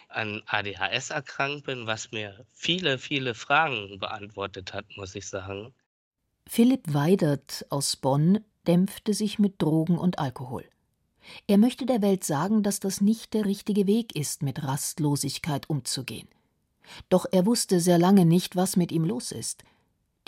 an 0.08 0.40
ADHS 0.46 1.10
erkrankt 1.10 1.66
bin, 1.66 1.88
was 1.88 2.12
mir 2.12 2.46
viele, 2.52 2.96
viele 2.96 3.34
Fragen 3.34 3.98
beantwortet 3.98 4.72
hat, 4.72 4.84
muss 4.96 5.16
ich 5.16 5.26
sagen. 5.26 5.74
Philipp 6.46 6.94
Weidert 6.94 7.66
aus 7.68 7.96
Bonn 7.96 8.38
dämpfte 8.68 9.14
sich 9.14 9.40
mit 9.40 9.60
Drogen 9.60 9.98
und 9.98 10.20
Alkohol. 10.20 10.64
Er 11.48 11.58
möchte 11.58 11.86
der 11.86 12.02
Welt 12.02 12.22
sagen, 12.22 12.62
dass 12.62 12.78
das 12.78 13.00
nicht 13.00 13.34
der 13.34 13.46
richtige 13.46 13.88
Weg 13.88 14.14
ist, 14.14 14.42
mit 14.42 14.62
Rastlosigkeit 14.62 15.68
umzugehen. 15.68 16.28
Doch 17.08 17.26
er 17.30 17.46
wusste 17.46 17.80
sehr 17.80 17.98
lange 17.98 18.24
nicht, 18.26 18.54
was 18.54 18.76
mit 18.76 18.92
ihm 18.92 19.04
los 19.04 19.32
ist. 19.32 19.64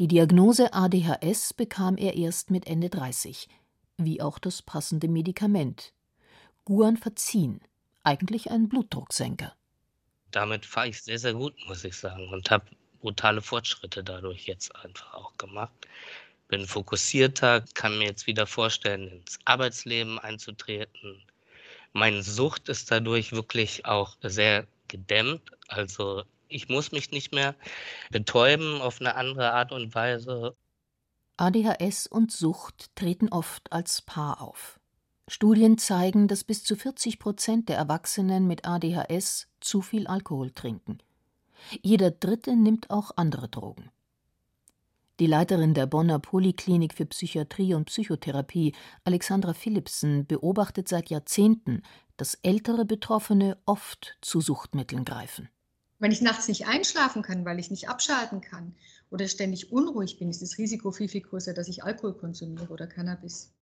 Die 0.00 0.08
Diagnose 0.08 0.72
ADHS 0.72 1.54
bekam 1.54 1.96
er 1.96 2.14
erst 2.14 2.50
mit 2.50 2.66
Ende 2.66 2.90
30, 2.90 3.48
wie 3.96 4.20
auch 4.20 4.38
das 4.38 4.62
passende 4.62 5.08
Medikament. 5.08 5.92
Guanfacin, 6.64 7.60
eigentlich 8.02 8.50
ein 8.50 8.68
Blutdrucksenker. 8.68 9.54
Damit 10.30 10.66
fahre 10.66 10.88
ich 10.88 11.02
sehr, 11.02 11.18
sehr 11.18 11.34
gut, 11.34 11.54
muss 11.68 11.84
ich 11.84 11.96
sagen, 11.96 12.28
und 12.28 12.50
habe 12.50 12.66
brutale 13.00 13.40
Fortschritte 13.40 14.02
dadurch 14.02 14.46
jetzt 14.46 14.74
einfach 14.74 15.14
auch 15.14 15.36
gemacht 15.36 15.86
bin 16.48 16.66
fokussierter, 16.66 17.64
kann 17.74 17.98
mir 17.98 18.06
jetzt 18.06 18.26
wieder 18.26 18.46
vorstellen, 18.46 19.08
ins 19.08 19.38
Arbeitsleben 19.44 20.18
einzutreten. 20.18 21.22
Meine 21.92 22.22
Sucht 22.22 22.68
ist 22.68 22.90
dadurch 22.90 23.32
wirklich 23.32 23.86
auch 23.86 24.16
sehr 24.22 24.66
gedämmt. 24.88 25.42
Also 25.68 26.22
ich 26.54 26.68
muss 26.68 26.92
mich 26.92 27.10
nicht 27.10 27.34
mehr 27.34 27.56
betäuben 28.10 28.80
auf 28.80 29.00
eine 29.00 29.16
andere 29.16 29.52
Art 29.52 29.72
und 29.72 29.94
Weise. 29.94 30.56
ADHS 31.36 32.06
und 32.06 32.30
Sucht 32.30 32.94
treten 32.94 33.28
oft 33.28 33.72
als 33.72 34.02
Paar 34.02 34.40
auf. 34.40 34.78
Studien 35.26 35.78
zeigen, 35.78 36.28
dass 36.28 36.44
bis 36.44 36.62
zu 36.62 36.76
40 36.76 37.18
Prozent 37.18 37.68
der 37.68 37.76
Erwachsenen 37.76 38.46
mit 38.46 38.66
ADHS 38.66 39.48
zu 39.60 39.82
viel 39.82 40.06
Alkohol 40.06 40.52
trinken. 40.52 40.98
Jeder 41.82 42.10
Dritte 42.10 42.54
nimmt 42.54 42.90
auch 42.90 43.10
andere 43.16 43.48
Drogen. 43.48 43.90
Die 45.18 45.26
Leiterin 45.26 45.74
der 45.74 45.86
Bonner 45.86 46.18
Poliklinik 46.18 46.94
für 46.94 47.06
Psychiatrie 47.06 47.74
und 47.74 47.86
Psychotherapie, 47.86 48.74
Alexandra 49.04 49.54
Philipsen, 49.54 50.26
beobachtet 50.26 50.88
seit 50.88 51.08
Jahrzehnten, 51.08 51.82
dass 52.16 52.34
ältere 52.42 52.84
Betroffene 52.84 53.56
oft 53.64 54.18
zu 54.20 54.40
Suchtmitteln 54.40 55.04
greifen. 55.04 55.48
Wenn 56.04 56.12
ich 56.12 56.20
nachts 56.20 56.48
nicht 56.48 56.66
einschlafen 56.66 57.22
kann, 57.22 57.46
weil 57.46 57.58
ich 57.58 57.70
nicht 57.70 57.88
abschalten 57.88 58.42
kann 58.42 58.74
oder 59.08 59.26
ständig 59.26 59.72
unruhig 59.72 60.18
bin, 60.18 60.28
ist 60.28 60.42
das 60.42 60.58
Risiko 60.58 60.90
viel, 60.90 61.08
viel 61.08 61.22
größer, 61.22 61.54
dass 61.54 61.66
ich 61.66 61.82
Alkohol 61.82 62.12
konsumiere 62.12 62.68
oder 62.68 62.86
Cannabis. 62.86 63.54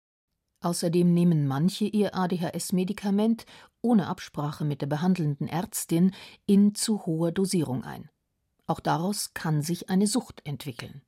Außerdem 0.61 1.15
nehmen 1.15 1.47
manche 1.47 1.85
ihr 1.85 2.17
ADHS-Medikament 2.17 3.47
ohne 3.81 4.09
Absprache 4.09 4.65
mit 4.65 4.81
der 4.81 4.89
behandelnden 4.89 5.47
Ärztin 5.47 6.17
in 6.45 6.75
zu 6.75 7.07
hoher 7.07 7.31
Dosierung 7.31 7.85
ein. 7.85 8.11
Auch 8.67 8.81
daraus 8.81 9.35
kann 9.35 9.63
sich 9.63 9.89
eine 9.89 10.09
Sucht 10.09 10.41
entwickeln. 10.45 11.03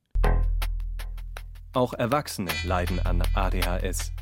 Auch 1.73 1.95
Erwachsene 1.95 2.53
leiden 2.65 3.01
an 3.01 3.25
ADHS. 3.35 4.13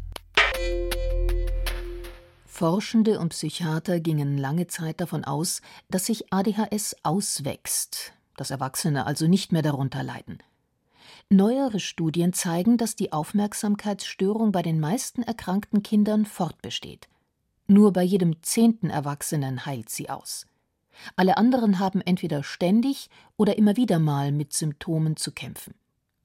Forschende 2.62 3.18
und 3.18 3.30
Psychiater 3.30 3.98
gingen 3.98 4.38
lange 4.38 4.68
Zeit 4.68 5.00
davon 5.00 5.24
aus, 5.24 5.62
dass 5.90 6.06
sich 6.06 6.32
ADHS 6.32 6.94
auswächst, 7.02 8.12
dass 8.36 8.52
Erwachsene 8.52 9.04
also 9.04 9.26
nicht 9.26 9.50
mehr 9.50 9.62
darunter 9.62 10.04
leiden. 10.04 10.38
Neuere 11.28 11.80
Studien 11.80 12.32
zeigen, 12.32 12.76
dass 12.76 12.94
die 12.94 13.12
Aufmerksamkeitsstörung 13.12 14.52
bei 14.52 14.62
den 14.62 14.78
meisten 14.78 15.24
erkrankten 15.24 15.82
Kindern 15.82 16.24
fortbesteht. 16.24 17.08
Nur 17.66 17.92
bei 17.92 18.04
jedem 18.04 18.40
zehnten 18.44 18.90
Erwachsenen 18.90 19.66
heilt 19.66 19.90
sie 19.90 20.08
aus. 20.08 20.46
Alle 21.16 21.38
anderen 21.38 21.80
haben 21.80 22.00
entweder 22.00 22.44
ständig 22.44 23.10
oder 23.36 23.58
immer 23.58 23.76
wieder 23.76 23.98
mal 23.98 24.30
mit 24.30 24.52
Symptomen 24.52 25.16
zu 25.16 25.32
kämpfen 25.32 25.74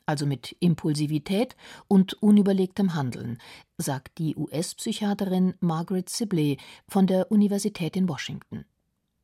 also 0.07 0.25
mit 0.25 0.55
Impulsivität 0.59 1.55
und 1.87 2.13
unüberlegtem 2.23 2.95
Handeln, 2.95 3.39
sagt 3.77 4.17
die 4.17 4.35
US-Psychiaterin 4.35 5.53
Margaret 5.59 6.09
Sibley 6.09 6.57
von 6.87 7.05
der 7.05 7.31
Universität 7.31 7.95
in 7.95 8.09
Washington. 8.09 8.65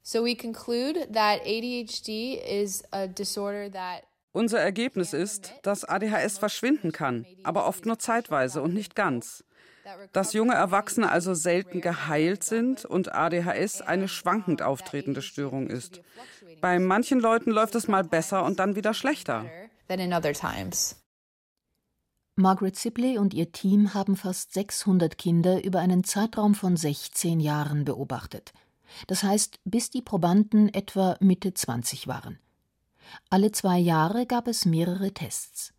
So 0.04 0.24
we 0.24 0.36
conclude 0.36 1.08
that 1.14 1.42
ADHD 1.46 2.36
is 2.46 2.84
a 2.92 3.08
disorder 3.08 3.72
that 3.72 4.04
unser 4.34 4.60
Ergebnis 4.60 5.14
ist, 5.14 5.54
dass 5.62 5.86
ADHS 5.86 6.40
verschwinden 6.40 6.92
kann, 6.92 7.26
aber 7.44 7.68
oft 7.68 7.86
nur 7.86 8.00
zeitweise 8.00 8.64
und 8.64 8.74
nicht 8.74 8.96
ganz. 8.96 9.44
Dass 10.12 10.34
junge 10.34 10.56
Erwachsene 10.56 11.12
also 11.12 11.36
selten 11.36 11.82
geheilt 11.82 12.44
sind 12.44 12.84
und 12.84 13.14
ADHS 13.14 13.82
eine 13.82 14.08
schwankend 14.08 14.64
auftretende 14.64 15.22
Störung 15.22 15.68
ist. 15.68 16.02
Bei 16.62 16.80
manchen 16.80 17.20
Leuten 17.20 17.52
läuft 17.52 17.76
es 17.76 17.88
mal 17.88 18.04
besser 18.04 18.44
und 18.44 18.60
dann 18.60 18.76
wieder 18.76 18.96
schlechter 18.96 19.46
than 19.88 20.00
in 20.00 20.14
other 20.14 20.34
times. 20.34 20.96
Margaret 22.36 22.76
Sibley 22.76 23.20
und 23.20 23.34
ihr 23.34 23.52
Team 23.52 23.94
haben 23.94 24.16
fast 24.16 24.54
600 24.54 25.18
Kinder 25.20 25.64
über 25.64 25.80
einen 25.80 26.04
Zeitraum 26.04 26.56
von 26.56 26.76
16 26.76 27.40
Jahren 27.40 27.86
beobachtet. 27.86 28.54
Das 29.06 29.24
heißt, 29.24 29.60
bis 29.66 29.92
die 29.92 30.02
Probanden 30.02 30.74
etwa 30.74 31.16
Mitte 31.20 31.54
20 31.54 32.08
waren. 32.08 32.40
Alle 33.30 33.52
zwei 33.52 33.78
Jahre 33.78 34.26
gab 34.26 34.48
es 34.48 34.66
mehrere 34.66 35.14
Tests. 35.14 35.74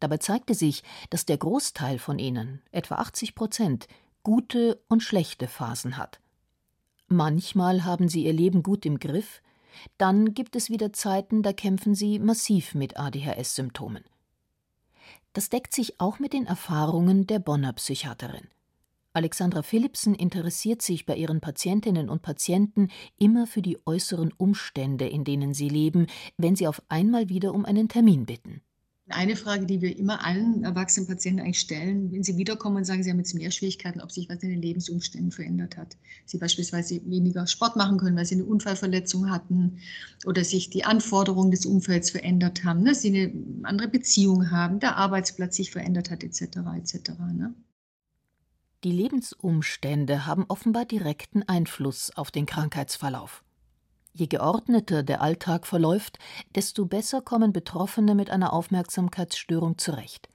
Dabei 0.00 0.18
zeigte 0.18 0.54
sich, 0.54 0.82
dass 1.10 1.26
der 1.26 1.38
Großteil 1.38 1.98
von 1.98 2.18
ihnen, 2.18 2.60
etwa 2.72 2.96
80 2.96 3.34
Prozent, 3.34 3.86
gute 4.22 4.82
und 4.88 5.02
schlechte 5.02 5.46
Phasen 5.46 5.96
hat. 5.96 6.20
Manchmal 7.06 7.84
haben 7.84 8.08
sie 8.08 8.24
ihr 8.24 8.32
Leben 8.32 8.62
gut 8.62 8.84
im 8.84 8.98
Griff, 8.98 9.42
dann 9.98 10.34
gibt 10.34 10.56
es 10.56 10.70
wieder 10.70 10.92
Zeiten, 10.92 11.42
da 11.42 11.52
kämpfen 11.52 11.94
sie 11.94 12.18
massiv 12.18 12.74
mit 12.74 12.96
ADHS-Symptomen. 12.96 14.04
Das 15.32 15.48
deckt 15.48 15.74
sich 15.74 16.00
auch 16.00 16.18
mit 16.18 16.32
den 16.32 16.46
Erfahrungen 16.46 17.26
der 17.26 17.40
Bonner 17.40 17.72
Psychiaterin. 17.72 18.48
Alexandra 19.14 19.62
Philipsen 19.62 20.14
interessiert 20.14 20.82
sich 20.82 21.06
bei 21.06 21.14
ihren 21.16 21.40
Patientinnen 21.40 22.08
und 22.08 22.22
Patienten 22.22 22.88
immer 23.16 23.46
für 23.46 23.62
die 23.62 23.78
äußeren 23.86 24.32
Umstände, 24.36 25.08
in 25.08 25.22
denen 25.22 25.54
sie 25.54 25.68
leben, 25.68 26.08
wenn 26.36 26.56
sie 26.56 26.66
auf 26.66 26.82
einmal 26.88 27.28
wieder 27.28 27.54
um 27.54 27.64
einen 27.64 27.88
Termin 27.88 28.26
bitten. 28.26 28.60
Eine 29.10 29.36
Frage, 29.36 29.66
die 29.66 29.82
wir 29.82 29.98
immer 29.98 30.24
allen 30.24 30.64
erwachsenen 30.64 31.06
Patienten 31.06 31.40
eigentlich 31.40 31.60
stellen, 31.60 32.10
wenn 32.10 32.22
sie 32.22 32.38
wiederkommen 32.38 32.78
und 32.78 32.84
sagen, 32.84 33.02
sie 33.02 33.10
haben 33.10 33.18
jetzt 33.18 33.34
mehr 33.34 33.50
Schwierigkeiten, 33.50 34.00
ob 34.00 34.10
sich 34.10 34.30
was 34.30 34.42
in 34.42 34.48
den 34.48 34.62
Lebensumständen 34.62 35.30
verändert 35.30 35.76
hat. 35.76 35.98
Sie 36.24 36.38
beispielsweise 36.38 37.02
weniger 37.04 37.46
Sport 37.46 37.76
machen 37.76 37.98
können, 37.98 38.16
weil 38.16 38.24
sie 38.24 38.36
eine 38.36 38.46
Unfallverletzung 38.46 39.30
hatten 39.30 39.80
oder 40.24 40.42
sich 40.42 40.70
die 40.70 40.84
Anforderungen 40.84 41.50
des 41.50 41.66
Umfelds 41.66 42.10
verändert 42.10 42.64
haben, 42.64 42.82
dass 42.86 43.04
ne? 43.04 43.12
sie 43.12 43.20
eine 43.20 43.66
andere 43.68 43.88
Beziehung 43.88 44.50
haben, 44.50 44.80
der 44.80 44.96
Arbeitsplatz 44.96 45.56
sich 45.56 45.70
verändert 45.70 46.10
hat, 46.10 46.24
etc. 46.24 46.40
etc. 46.78 47.10
Ne? 47.34 47.54
Die 48.84 48.92
Lebensumstände 48.92 50.24
haben 50.24 50.46
offenbar 50.48 50.86
direkten 50.86 51.42
Einfluss 51.42 52.10
auf 52.16 52.30
den 52.30 52.46
Krankheitsverlauf. 52.46 53.43
Je 54.16 54.28
geordneter 54.28 55.02
der 55.02 55.20
Alltag 55.20 55.66
verläuft, 55.66 56.20
desto 56.54 56.86
besser 56.86 57.20
kommen 57.20 57.52
Betroffene 57.52 58.14
mit 58.14 58.30
einer 58.30 58.52
Aufmerksamkeitsstörung 58.52 59.76
zurecht. 59.76 60.28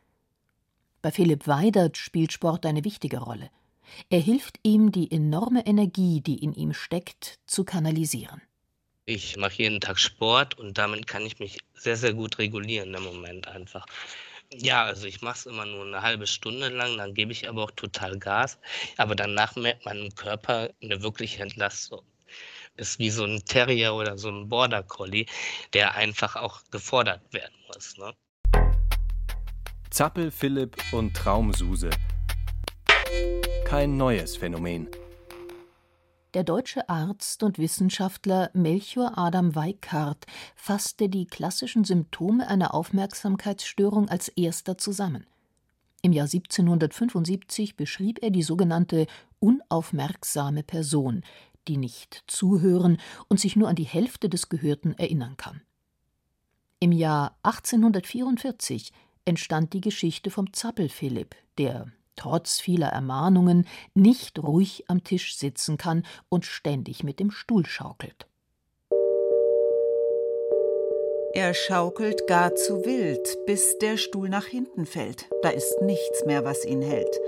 Bei 1.02 1.12
Philipp 1.12 1.48
Weidert 1.48 1.96
spielt 1.96 2.34
Sport 2.34 2.66
eine 2.66 2.84
wichtige 2.84 3.20
Rolle. 3.20 3.50
Er 4.10 4.20
hilft 4.20 4.60
ihm, 4.64 4.92
die 4.92 5.10
enorme 5.10 5.66
Energie, 5.66 6.20
die 6.20 6.44
in 6.44 6.52
ihm 6.54 6.74
steckt, 6.74 7.40
zu 7.48 7.64
kanalisieren. 7.64 8.42
Ich 9.06 9.38
mache 9.38 9.64
jeden 9.64 9.80
Tag 9.80 9.98
Sport 9.98 10.60
und 10.60 10.78
damit 10.78 11.08
kann 11.08 11.26
ich 11.26 11.40
mich 11.40 11.60
sehr, 11.74 11.96
sehr 11.96 12.14
gut 12.14 12.38
regulieren 12.38 12.94
im 12.94 13.04
Moment 13.04 13.48
einfach. 13.48 13.86
Ja, 14.52 14.84
also 14.84 15.08
ich 15.08 15.22
mache 15.22 15.38
es 15.38 15.46
immer 15.46 15.66
nur 15.66 15.86
eine 15.86 16.02
halbe 16.02 16.28
Stunde 16.28 16.68
lang, 16.68 16.98
dann 16.98 17.14
gebe 17.14 17.32
ich 17.32 17.48
aber 17.48 17.64
auch 17.64 17.72
total 17.72 18.20
Gas. 18.20 18.60
Aber 18.98 19.16
danach 19.16 19.56
merkt 19.56 19.86
man 19.86 20.00
im 20.00 20.16
Körper 20.16 20.70
eine 20.82 21.02
wirkliche 21.02 21.42
Entlastung 21.42 22.04
ist 22.76 23.00
wie 23.00 23.10
so 23.10 23.24
ein 23.24 23.44
Terrier 23.46 23.94
oder 23.94 24.18
so 24.18 24.30
ein 24.30 24.50
Border 24.50 24.84
Collie, 24.84 25.26
der 25.74 25.96
einfach 25.96 26.36
auch 26.36 26.62
gefordert 26.72 27.22
werden 27.34 27.56
muss. 27.68 27.98
Ne? 27.98 28.14
Zappel 29.90 30.32
Philipp 30.32 30.78
und 30.92 31.16
Traumsuse. 31.16 31.90
Kein 33.66 33.98
neues 33.98 34.38
Phänomen. 34.38 34.88
Der 36.36 36.44
deutsche 36.44 36.88
Arzt 36.88 37.42
und 37.42 37.58
Wissenschaftler 37.58 38.52
Melchior 38.54 39.18
Adam 39.18 39.56
Weikart 39.56 40.28
fasste 40.56 41.10
die 41.10 41.26
klassischen 41.26 41.86
Symptome 41.86 42.48
einer 42.48 42.76
Aufmerksamkeitsstörung 42.76 44.10
als 44.10 44.28
erster 44.30 44.78
zusammen. 44.78 45.26
Im 46.04 46.14
Jahr 46.14 46.28
1775 46.28 47.76
beschrieb 47.76 48.20
er 48.22 48.30
die 48.30 48.44
sogenannte 48.44 49.08
unaufmerksame 49.40 50.62
Person, 50.62 51.24
die 51.68 51.78
nicht 51.78 52.24
zuhören 52.28 52.98
und 53.28 53.40
sich 53.40 53.56
nur 53.56 53.68
an 53.68 53.76
die 53.76 53.84
Hälfte 53.84 54.30
des 54.30 54.50
Gehörten 54.50 54.98
erinnern 54.98 55.38
kann. 55.38 55.62
Im 56.80 56.92
Jahr 56.92 57.38
1844 57.44 58.94
entstand 59.26 59.74
die 59.74 59.82
Geschichte 59.82 60.32
vom 60.32 60.54
Zappel-Philipp, 60.54 61.36
der 61.58 61.92
trotz 62.16 62.60
vieler 62.60 62.88
Ermahnungen 62.88 63.68
nicht 63.94 64.40
ruhig 64.40 64.86
am 64.88 65.04
Tisch 65.04 65.38
sitzen 65.38 65.78
kann 65.78 66.06
und 66.30 66.46
ständig 66.46 67.04
mit 67.04 67.20
dem 67.20 67.32
Stuhl 67.32 67.66
schaukelt. 67.66 68.28
Er 71.34 71.54
schaukelt 71.54 72.28
gar 72.28 72.56
zu 72.56 72.86
wild, 72.86 73.38
bis 73.46 73.78
der 73.78 73.98
Stuhl 73.98 74.30
nach 74.30 74.46
hinten 74.46 74.86
fällt. 74.86 75.30
Da 75.44 75.50
ist 75.50 75.82
nichts 75.82 76.26
mehr, 76.26 76.44
was 76.44 76.66
ihn 76.66 76.82
hält. 76.82 77.20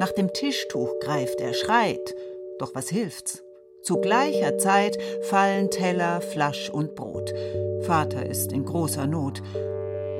Nach 0.00 0.10
dem 0.10 0.32
Tischtuch 0.32 0.98
greift 1.00 1.40
er, 1.40 1.52
schreit. 1.52 2.14
Doch 2.58 2.74
was 2.74 2.88
hilft's? 2.88 3.44
Zu 3.82 3.96
gleicher 3.96 4.58
Zeit 4.58 4.96
fallen 5.22 5.68
Teller, 5.68 6.20
Flasch 6.20 6.70
und 6.70 6.94
Brot. 6.94 7.34
Vater 7.80 8.24
ist 8.24 8.52
in 8.52 8.64
großer 8.64 9.08
Not 9.08 9.42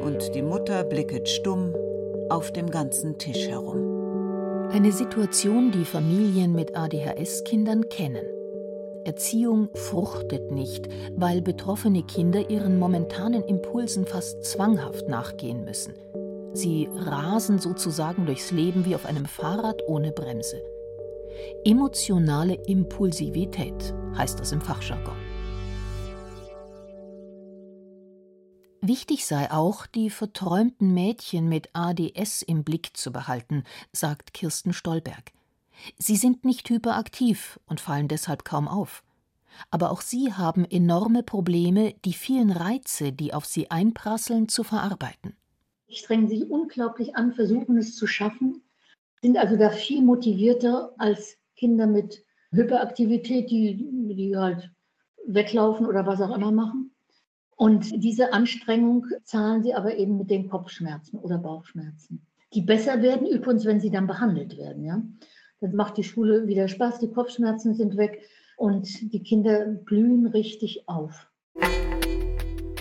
und 0.05 0.35
die 0.35 0.42
Mutter 0.42 0.83
blicket 0.83 1.29
stumm 1.29 1.72
auf 2.29 2.53
dem 2.53 2.70
ganzen 2.70 3.18
Tisch 3.18 3.46
herum. 3.46 4.68
Eine 4.72 4.90
Situation, 4.90 5.70
die 5.70 5.85
Familien 5.85 6.55
mit 6.55 6.77
ADHS-Kindern 6.77 7.88
kennen. 7.88 8.27
Erziehung 9.05 9.68
fruchtet 9.75 10.51
nicht, 10.51 10.88
weil 11.14 11.40
betroffene 11.40 12.03
Kinder 12.03 12.51
ihren 12.51 12.81
momentanen 12.81 13.44
Impulsen 13.44 14.07
fast 14.07 14.44
zwanghaft 14.44 15.09
nachgehen 15.09 15.64
müssen. 15.64 15.94
Sie 16.53 16.88
rasen 16.96 17.61
sozusagen 17.61 18.27
durchs 18.27 18.51
Leben 18.51 18.85
wie 18.87 18.96
auf 18.96 19.07
einem 19.07 19.27
Fahrrad 19.27 19.83
ohne 19.87 20.11
Bremse. 20.11 20.61
Emotionale 21.64 22.54
Impulsivität 22.66 23.94
heißt 24.16 24.40
das 24.40 24.52
im 24.52 24.60
Fachjargon. 24.60 25.16
Wichtig 28.84 29.26
sei 29.26 29.48
auch, 29.52 29.86
die 29.86 30.10
verträumten 30.10 30.92
Mädchen 30.92 31.48
mit 31.48 31.68
ADS 31.72 32.42
im 32.42 32.64
Blick 32.64 32.96
zu 32.96 33.12
behalten, 33.12 33.62
sagt 33.92 34.34
Kirsten 34.34 34.72
Stolberg. 34.72 35.32
Sie 35.98 36.16
sind 36.16 36.44
nicht 36.44 36.68
hyperaktiv 36.68 37.60
und 37.66 37.80
fallen 37.80 38.08
deshalb 38.08 38.44
kaum 38.44 38.66
auf. 38.66 39.04
Aber 39.70 39.92
auch 39.92 40.00
sie 40.00 40.32
haben 40.32 40.64
enorme 40.64 41.22
Probleme, 41.22 41.94
die 42.04 42.12
vielen 42.12 42.50
Reize, 42.50 43.12
die 43.12 43.32
auf 43.32 43.44
sie 43.44 43.70
einprasseln, 43.70 44.48
zu 44.48 44.64
verarbeiten. 44.64 45.36
Sie 45.88 45.94
strengen 45.94 46.26
sich 46.26 46.50
unglaublich 46.50 47.14
an, 47.14 47.32
versuchen 47.32 47.76
es 47.76 47.94
zu 47.94 48.08
schaffen, 48.08 48.62
sind 49.22 49.38
also 49.38 49.56
da 49.56 49.70
viel 49.70 50.02
motivierter 50.02 50.92
als 50.98 51.38
Kinder 51.56 51.87
mit 51.87 52.24
Hyperaktivität, 52.50 53.50
die, 53.50 53.88
die 54.14 54.37
halt 54.37 54.70
weglaufen 55.26 55.87
oder 55.87 56.04
was 56.06 56.20
auch 56.20 56.37
immer 56.37 56.50
machen. 56.50 56.90
Und 57.56 58.02
diese 58.02 58.32
Anstrengung 58.32 59.06
zahlen 59.22 59.62
sie 59.62 59.74
aber 59.74 59.96
eben 59.96 60.18
mit 60.18 60.30
den 60.30 60.48
Kopfschmerzen 60.48 61.18
oder 61.20 61.38
Bauchschmerzen, 61.38 62.26
die 62.52 62.62
besser 62.62 63.00
werden 63.02 63.26
übrigens, 63.26 63.64
wenn 63.64 63.80
sie 63.80 63.90
dann 63.90 64.08
behandelt 64.08 64.58
werden. 64.58 64.85
Ja? 64.85 65.02
Dann 65.61 65.76
macht 65.76 65.96
die 65.96 66.04
Schule 66.04 66.48
wieder 66.48 66.66
Spaß, 66.66 66.98
die 66.98 67.12
Kopfschmerzen 67.12 67.74
sind 67.74 67.96
weg 67.96 68.22
und 68.56 69.12
die 69.12 69.22
Kinder 69.22 69.66
blühen 69.66 70.26
richtig 70.26 70.88
auf. 70.88 71.30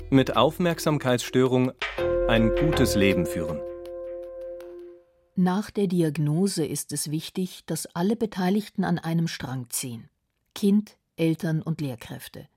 Mit 0.09 0.35
Aufmerksamkeitsstörung 0.35 1.71
ein 2.27 2.51
gutes 2.55 2.95
Leben 2.95 3.25
führen. 3.25 3.59
Nach 5.35 5.71
der 5.71 5.87
Diagnose 5.87 6.65
ist 6.65 6.91
es 6.91 7.09
wichtig, 7.09 7.63
dass 7.65 7.85
alle 7.95 8.15
Beteiligten 8.15 8.83
an 8.83 8.99
einem 8.99 9.27
Strang 9.27 9.69
ziehen. 9.69 10.09
Kind, 10.53 10.97
Eltern 11.15 11.61
und 11.61 11.79
Lehrkräfte. 11.79 12.47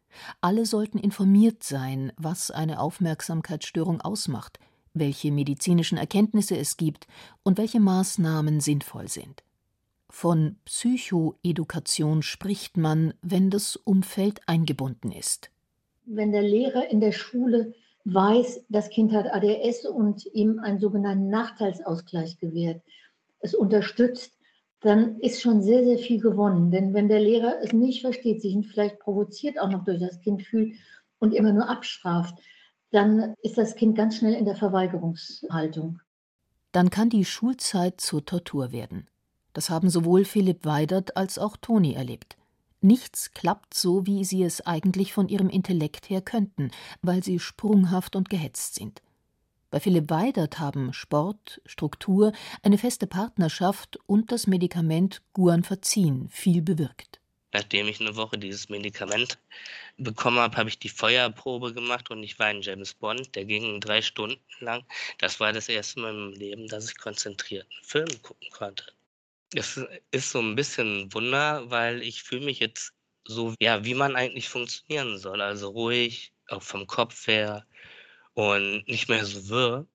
Alle 0.40 0.66
sollten 0.66 0.98
informiert 0.98 1.62
sein, 1.62 2.12
was 2.16 2.50
eine 2.50 2.80
Aufmerksamkeitsstörung 2.80 4.00
ausmacht, 4.00 4.58
welche 4.92 5.32
medizinischen 5.32 5.98
Erkenntnisse 5.98 6.56
es 6.56 6.76
gibt 6.76 7.06
und 7.42 7.58
welche 7.58 7.80
Maßnahmen 7.80 8.60
sinnvoll 8.60 9.08
sind. 9.08 9.42
Von 10.08 10.56
Psychoedukation 10.64 12.22
spricht 12.22 12.76
man, 12.76 13.14
wenn 13.22 13.50
das 13.50 13.76
Umfeld 13.76 14.40
eingebunden 14.46 15.10
ist. 15.10 15.50
Wenn 16.06 16.32
der 16.32 16.42
Lehrer 16.42 16.88
in 16.90 17.00
der 17.00 17.12
Schule 17.12 17.74
weiß, 18.04 18.66
das 18.68 18.90
Kind 18.90 19.12
hat 19.12 19.26
ADS 19.26 19.86
und 19.86 20.26
ihm 20.34 20.58
einen 20.58 20.78
sogenannten 20.78 21.28
Nachteilsausgleich 21.28 22.38
gewährt, 22.38 22.82
es 23.40 23.54
unterstützt, 23.54 24.32
dann 24.80 25.18
ist 25.20 25.40
schon 25.40 25.62
sehr, 25.62 25.82
sehr 25.84 25.98
viel 25.98 26.20
gewonnen. 26.20 26.70
Denn 26.70 26.92
wenn 26.92 27.08
der 27.08 27.20
Lehrer 27.20 27.56
es 27.62 27.72
nicht 27.72 28.02
versteht, 28.02 28.42
sich 28.42 28.56
vielleicht 28.68 28.98
provoziert 28.98 29.58
auch 29.58 29.70
noch 29.70 29.84
durch 29.84 29.98
das 29.98 30.20
Kind 30.20 30.42
fühlt 30.42 30.74
und 31.18 31.32
immer 31.32 31.52
nur 31.52 31.68
abstraft, 31.68 32.38
dann 32.90 33.34
ist 33.42 33.58
das 33.58 33.74
Kind 33.74 33.96
ganz 33.96 34.16
schnell 34.16 34.34
in 34.34 34.44
der 34.44 34.56
Verweigerungshaltung. 34.56 36.00
Dann 36.72 36.90
kann 36.90 37.08
die 37.08 37.24
Schulzeit 37.24 38.00
zur 38.00 38.24
Tortur 38.24 38.72
werden. 38.72 39.08
Das 39.52 39.70
haben 39.70 39.88
sowohl 39.88 40.24
Philipp 40.24 40.64
Weidert 40.64 41.16
als 41.16 41.38
auch 41.38 41.56
Toni 41.56 41.94
erlebt. 41.94 42.36
Nichts 42.84 43.32
klappt 43.32 43.72
so, 43.72 44.06
wie 44.06 44.26
sie 44.26 44.42
es 44.42 44.60
eigentlich 44.60 45.14
von 45.14 45.30
ihrem 45.30 45.48
Intellekt 45.48 46.10
her 46.10 46.20
könnten, 46.20 46.70
weil 47.00 47.24
sie 47.24 47.38
sprunghaft 47.38 48.14
und 48.14 48.28
gehetzt 48.28 48.74
sind. 48.74 49.00
Bei 49.70 49.80
Philipp 49.80 50.10
Weidert 50.10 50.58
haben 50.58 50.92
Sport, 50.92 51.62
Struktur, 51.64 52.34
eine 52.62 52.76
feste 52.76 53.06
Partnerschaft 53.06 53.98
und 54.04 54.30
das 54.30 54.46
Medikament 54.46 55.22
Guanfacin 55.32 56.28
viel 56.28 56.60
bewirkt. 56.60 57.20
Nachdem 57.54 57.88
ich 57.88 58.02
eine 58.02 58.16
Woche 58.16 58.36
dieses 58.36 58.68
Medikament 58.68 59.38
bekommen 59.96 60.40
habe, 60.40 60.54
habe 60.58 60.68
ich 60.68 60.78
die 60.78 60.90
Feuerprobe 60.90 61.72
gemacht 61.72 62.10
und 62.10 62.22
ich 62.22 62.38
war 62.38 62.50
in 62.50 62.60
James 62.60 62.92
Bond. 62.92 63.34
Der 63.34 63.46
ging 63.46 63.80
drei 63.80 64.02
Stunden 64.02 64.42
lang. 64.60 64.84
Das 65.16 65.40
war 65.40 65.54
das 65.54 65.70
erste 65.70 66.00
Mal 66.00 66.10
im 66.10 66.32
Leben, 66.32 66.68
dass 66.68 66.90
ich 66.90 66.98
konzentriert 66.98 67.66
einen 67.70 67.84
Film 67.84 68.22
gucken 68.22 68.50
konnte. 68.50 68.84
Es 69.56 69.80
ist 70.10 70.32
so 70.32 70.40
ein 70.40 70.56
bisschen 70.56 71.02
ein 71.02 71.14
Wunder, 71.14 71.70
weil 71.70 72.02
ich 72.02 72.24
fühle 72.24 72.44
mich 72.44 72.58
jetzt 72.58 72.92
so, 73.24 73.54
ja, 73.60 73.84
wie 73.84 73.94
man 73.94 74.16
eigentlich 74.16 74.48
funktionieren 74.48 75.16
soll. 75.16 75.40
Also 75.40 75.68
ruhig, 75.68 76.32
auch 76.48 76.62
vom 76.62 76.88
Kopf 76.88 77.28
her 77.28 77.64
und 78.32 78.82
nicht 78.88 79.08
mehr 79.08 79.24
so 79.24 79.48
wirr. 79.48 79.86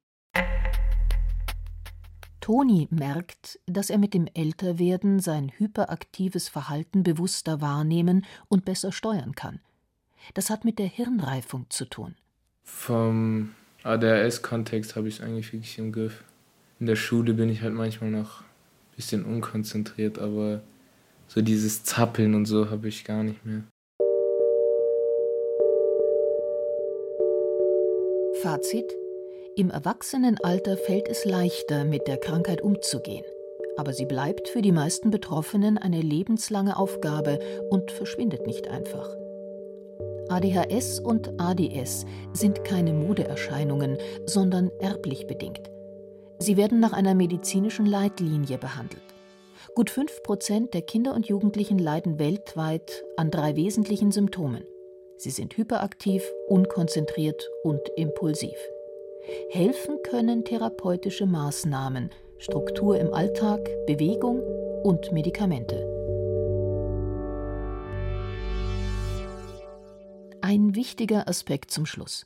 Toni 2.40 2.88
merkt, 2.90 3.60
dass 3.66 3.90
er 3.90 3.98
mit 3.98 4.14
dem 4.14 4.30
Älterwerden 4.34 5.20
sein 5.20 5.52
hyperaktives 5.58 6.48
Verhalten 6.48 7.04
bewusster 7.04 7.60
wahrnehmen 7.60 8.26
und 8.48 8.64
besser 8.64 8.94
steuern 8.94 9.36
kann. 9.36 9.60
Das 10.36 10.50
hat 10.50 10.64
mit 10.64 10.80
der 10.80 10.88
Hirnreifung 10.88 11.70
zu 11.70 11.84
tun. 11.84 12.16
Vom 12.64 13.54
ADHS-Kontext 13.84 14.96
habe 14.96 15.10
ich 15.10 15.16
es 15.16 15.22
eigentlich 15.22 15.52
wirklich 15.52 15.78
im 15.80 15.92
Griff. 15.92 16.24
In 16.80 16.86
der 16.86 16.96
Schule 16.96 17.34
bin 17.34 17.50
ich 17.50 17.62
halt 17.62 17.74
manchmal 17.74 18.10
noch 18.10 18.44
bisschen 19.00 19.24
unkonzentriert, 19.24 20.20
aber 20.20 20.60
so 21.30 21.42
dieses 21.42 21.86
Zappeln 21.86 22.36
und 22.36 22.48
so 22.48 22.70
habe 22.70 22.90
ich 22.90 23.06
gar 23.06 23.24
nicht 23.24 23.46
mehr. 23.46 23.64
Fazit 28.42 28.94
im 29.56 29.70
Erwachsenenalter 29.70 30.76
fällt 30.76 31.08
es 31.08 31.24
leichter, 31.24 31.86
mit 31.86 32.08
der 32.08 32.18
Krankheit 32.18 32.62
umzugehen. 32.62 33.24
Aber 33.78 33.94
sie 33.94 34.06
bleibt 34.06 34.50
für 34.50 34.62
die 34.62 34.74
meisten 34.74 35.12
Betroffenen 35.12 35.78
eine 35.78 36.02
lebenslange 36.02 36.76
Aufgabe 36.78 37.40
und 37.70 37.92
verschwindet 37.92 38.46
nicht 38.48 38.68
einfach. 38.68 39.16
ADHS 40.28 41.00
und 41.00 41.40
ADS 41.40 42.06
sind 42.34 42.66
keine 42.66 42.92
Modeerscheinungen, 42.94 43.98
sondern 44.26 44.72
erblich 44.80 45.26
bedingt. 45.26 45.70
Sie 46.40 46.56
werden 46.56 46.80
nach 46.80 46.94
einer 46.94 47.16
medizinischen 47.16 47.86
Leitlinie 47.86 48.58
behandelt. 48.58 49.04
Gut 49.76 49.90
5 49.90 50.24
Prozent 50.24 50.74
der 50.74 50.82
Kinder 50.82 51.14
und 51.14 51.28
Jugendlichen 51.28 51.78
leiden 51.78 52.18
weltweit 52.18 53.04
an 53.18 53.30
drei 53.30 53.58
wesentlichen 53.58 54.12
Symptomen. 54.12 54.64
Sie 55.18 55.32
sind 55.32 55.58
hyperaktiv, 55.58 56.24
unkonzentriert 56.48 57.44
und 57.64 57.82
impulsiv. 57.98 58.56
Helfen 59.50 59.98
können 60.02 60.46
therapeutische 60.46 61.26
Maßnahmen, 61.26 62.10
Struktur 62.38 62.98
im 62.98 63.14
Alltag, 63.14 63.70
Bewegung 63.86 64.42
und 64.84 65.12
Medikamente. 65.12 65.76
Ein 70.42 70.74
wichtiger 70.74 71.28
Aspekt 71.28 71.70
zum 71.70 71.86
Schluss. 71.86 72.26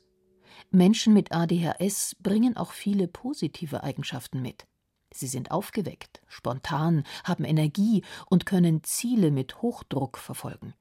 Menschen 0.70 1.14
mit 1.14 1.32
ADHS 1.32 2.16
bringen 2.20 2.56
auch 2.56 2.72
viele 2.72 3.08
positive 3.08 3.82
Eigenschaften 3.82 4.42
mit. 4.42 4.66
Sie 5.12 5.26
sind 5.26 5.50
aufgeweckt, 5.50 6.20
spontan, 6.26 7.04
haben 7.24 7.44
Energie 7.44 8.02
und 8.26 8.46
können 8.46 8.82
Ziele 8.82 9.30
mit 9.30 9.62
Hochdruck 9.62 10.18
verfolgen. 10.18 10.74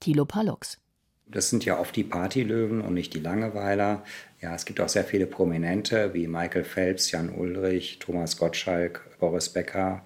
Thilo 0.00 0.26
Palox 0.26 0.78
das 1.30 1.50
sind 1.50 1.64
ja 1.64 1.78
oft 1.78 1.94
die 1.94 2.04
Partylöwen 2.04 2.80
und 2.80 2.94
nicht 2.94 3.14
die 3.14 3.20
Langeweiler. 3.20 4.02
Ja, 4.40 4.54
es 4.54 4.64
gibt 4.64 4.80
auch 4.80 4.88
sehr 4.88 5.04
viele 5.04 5.26
Prominente 5.26 6.14
wie 6.14 6.26
Michael 6.26 6.64
Phelps, 6.64 7.10
Jan 7.10 7.28
Ulrich, 7.28 7.98
Thomas 7.98 8.38
Gottschalk, 8.38 9.18
Boris 9.18 9.50
Becker 9.50 10.04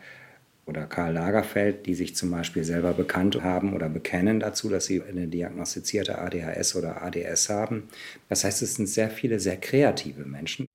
oder 0.67 0.87
Karl 0.87 1.15
Lagerfeld, 1.15 1.87
die 1.87 1.95
sich 1.95 2.15
zum 2.15 2.31
Beispiel 2.31 2.65
selber 2.65 2.93
bekannt 2.93 3.43
haben 3.43 3.75
oder 3.75 3.89
bekennen 3.89 4.41
dazu, 4.41 4.69
dass 4.69 4.87
sie 4.87 5.03
eine 5.03 5.27
diagnostizierte 5.27 6.19
ADHS 6.19 6.77
oder 6.77 7.03
ADS 7.03 7.49
haben. 7.49 7.89
Das 8.29 8.45
heißt, 8.45 8.63
es 8.63 8.77
sind 8.77 8.87
sehr 8.87 9.11
viele 9.11 9.41
sehr 9.41 9.59
kreative 9.59 10.25
Menschen. 10.25 10.67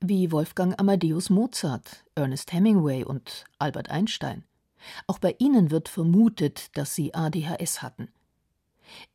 Wie 0.00 0.30
Wolfgang 0.32 0.78
Amadeus 0.78 1.30
Mozart, 1.30 2.04
Ernest 2.14 2.52
Hemingway 2.52 3.04
und 3.04 3.44
Albert 3.58 3.90
Einstein. 3.90 4.44
Auch 5.06 5.18
bei 5.18 5.34
ihnen 5.38 5.70
wird 5.70 5.88
vermutet, 5.88 6.76
dass 6.76 6.94
sie 6.94 7.14
ADHS 7.14 7.82
hatten. 7.82 8.08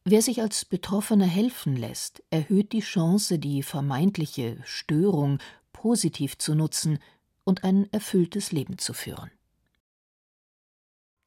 Wer 0.05 0.21
sich 0.21 0.41
als 0.41 0.65
Betroffener 0.65 1.25
helfen 1.25 1.75
lässt, 1.75 2.21
erhöht 2.29 2.73
die 2.73 2.81
Chance, 2.81 3.39
die 3.39 3.63
vermeintliche 3.63 4.57
Störung 4.63 5.39
positiv 5.71 6.37
zu 6.37 6.53
nutzen 6.53 6.99
und 7.43 7.63
ein 7.63 7.91
erfülltes 7.91 8.51
Leben 8.51 8.77
zu 8.77 8.93
führen. 8.93 9.31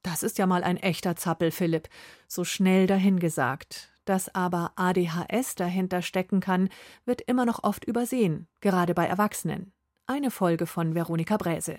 Das 0.06 0.22
ist 0.22 0.38
ja 0.38 0.46
mal 0.46 0.62
ein 0.62 0.76
echter 0.76 1.16
Zappel, 1.16 1.50
Philipp. 1.50 1.88
So 2.28 2.44
schnell 2.44 2.86
dahingesagt. 2.86 3.90
Dass 4.04 4.32
aber 4.32 4.70
ADHS 4.76 5.56
dahinter 5.56 6.00
stecken 6.00 6.38
kann, 6.38 6.68
wird 7.04 7.22
immer 7.22 7.44
noch 7.44 7.64
oft 7.64 7.84
übersehen, 7.84 8.46
gerade 8.60 8.94
bei 8.94 9.04
Erwachsenen. 9.04 9.72
Eine 10.06 10.30
Folge 10.30 10.66
von 10.66 10.94
Veronika 10.94 11.36
Bräse. 11.36 11.78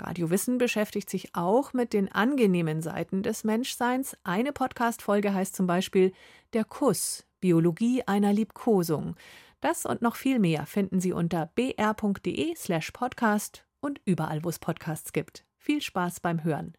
Radio 0.00 0.30
Wissen 0.30 0.58
beschäftigt 0.58 1.08
sich 1.08 1.36
auch 1.36 1.72
mit 1.72 1.92
den 1.92 2.10
angenehmen 2.10 2.82
Seiten 2.82 3.22
des 3.22 3.44
Menschseins. 3.44 4.16
Eine 4.24 4.52
Podcast-Folge 4.52 5.32
heißt 5.32 5.54
zum 5.54 5.68
Beispiel 5.68 6.12
Der 6.54 6.64
Kuss, 6.64 7.24
Biologie 7.38 8.02
einer 8.02 8.32
Liebkosung. 8.32 9.14
Das 9.60 9.86
und 9.86 10.02
noch 10.02 10.16
viel 10.16 10.40
mehr 10.40 10.66
finden 10.66 10.98
Sie 10.98 11.12
unter 11.12 11.52
br.de 11.54 12.56
slash 12.56 12.90
podcast 12.90 13.64
und 13.78 14.00
überall, 14.04 14.42
wo 14.42 14.48
es 14.48 14.58
Podcasts 14.58 15.12
gibt. 15.12 15.44
Viel 15.56 15.80
Spaß 15.80 16.18
beim 16.18 16.42
Hören. 16.42 16.74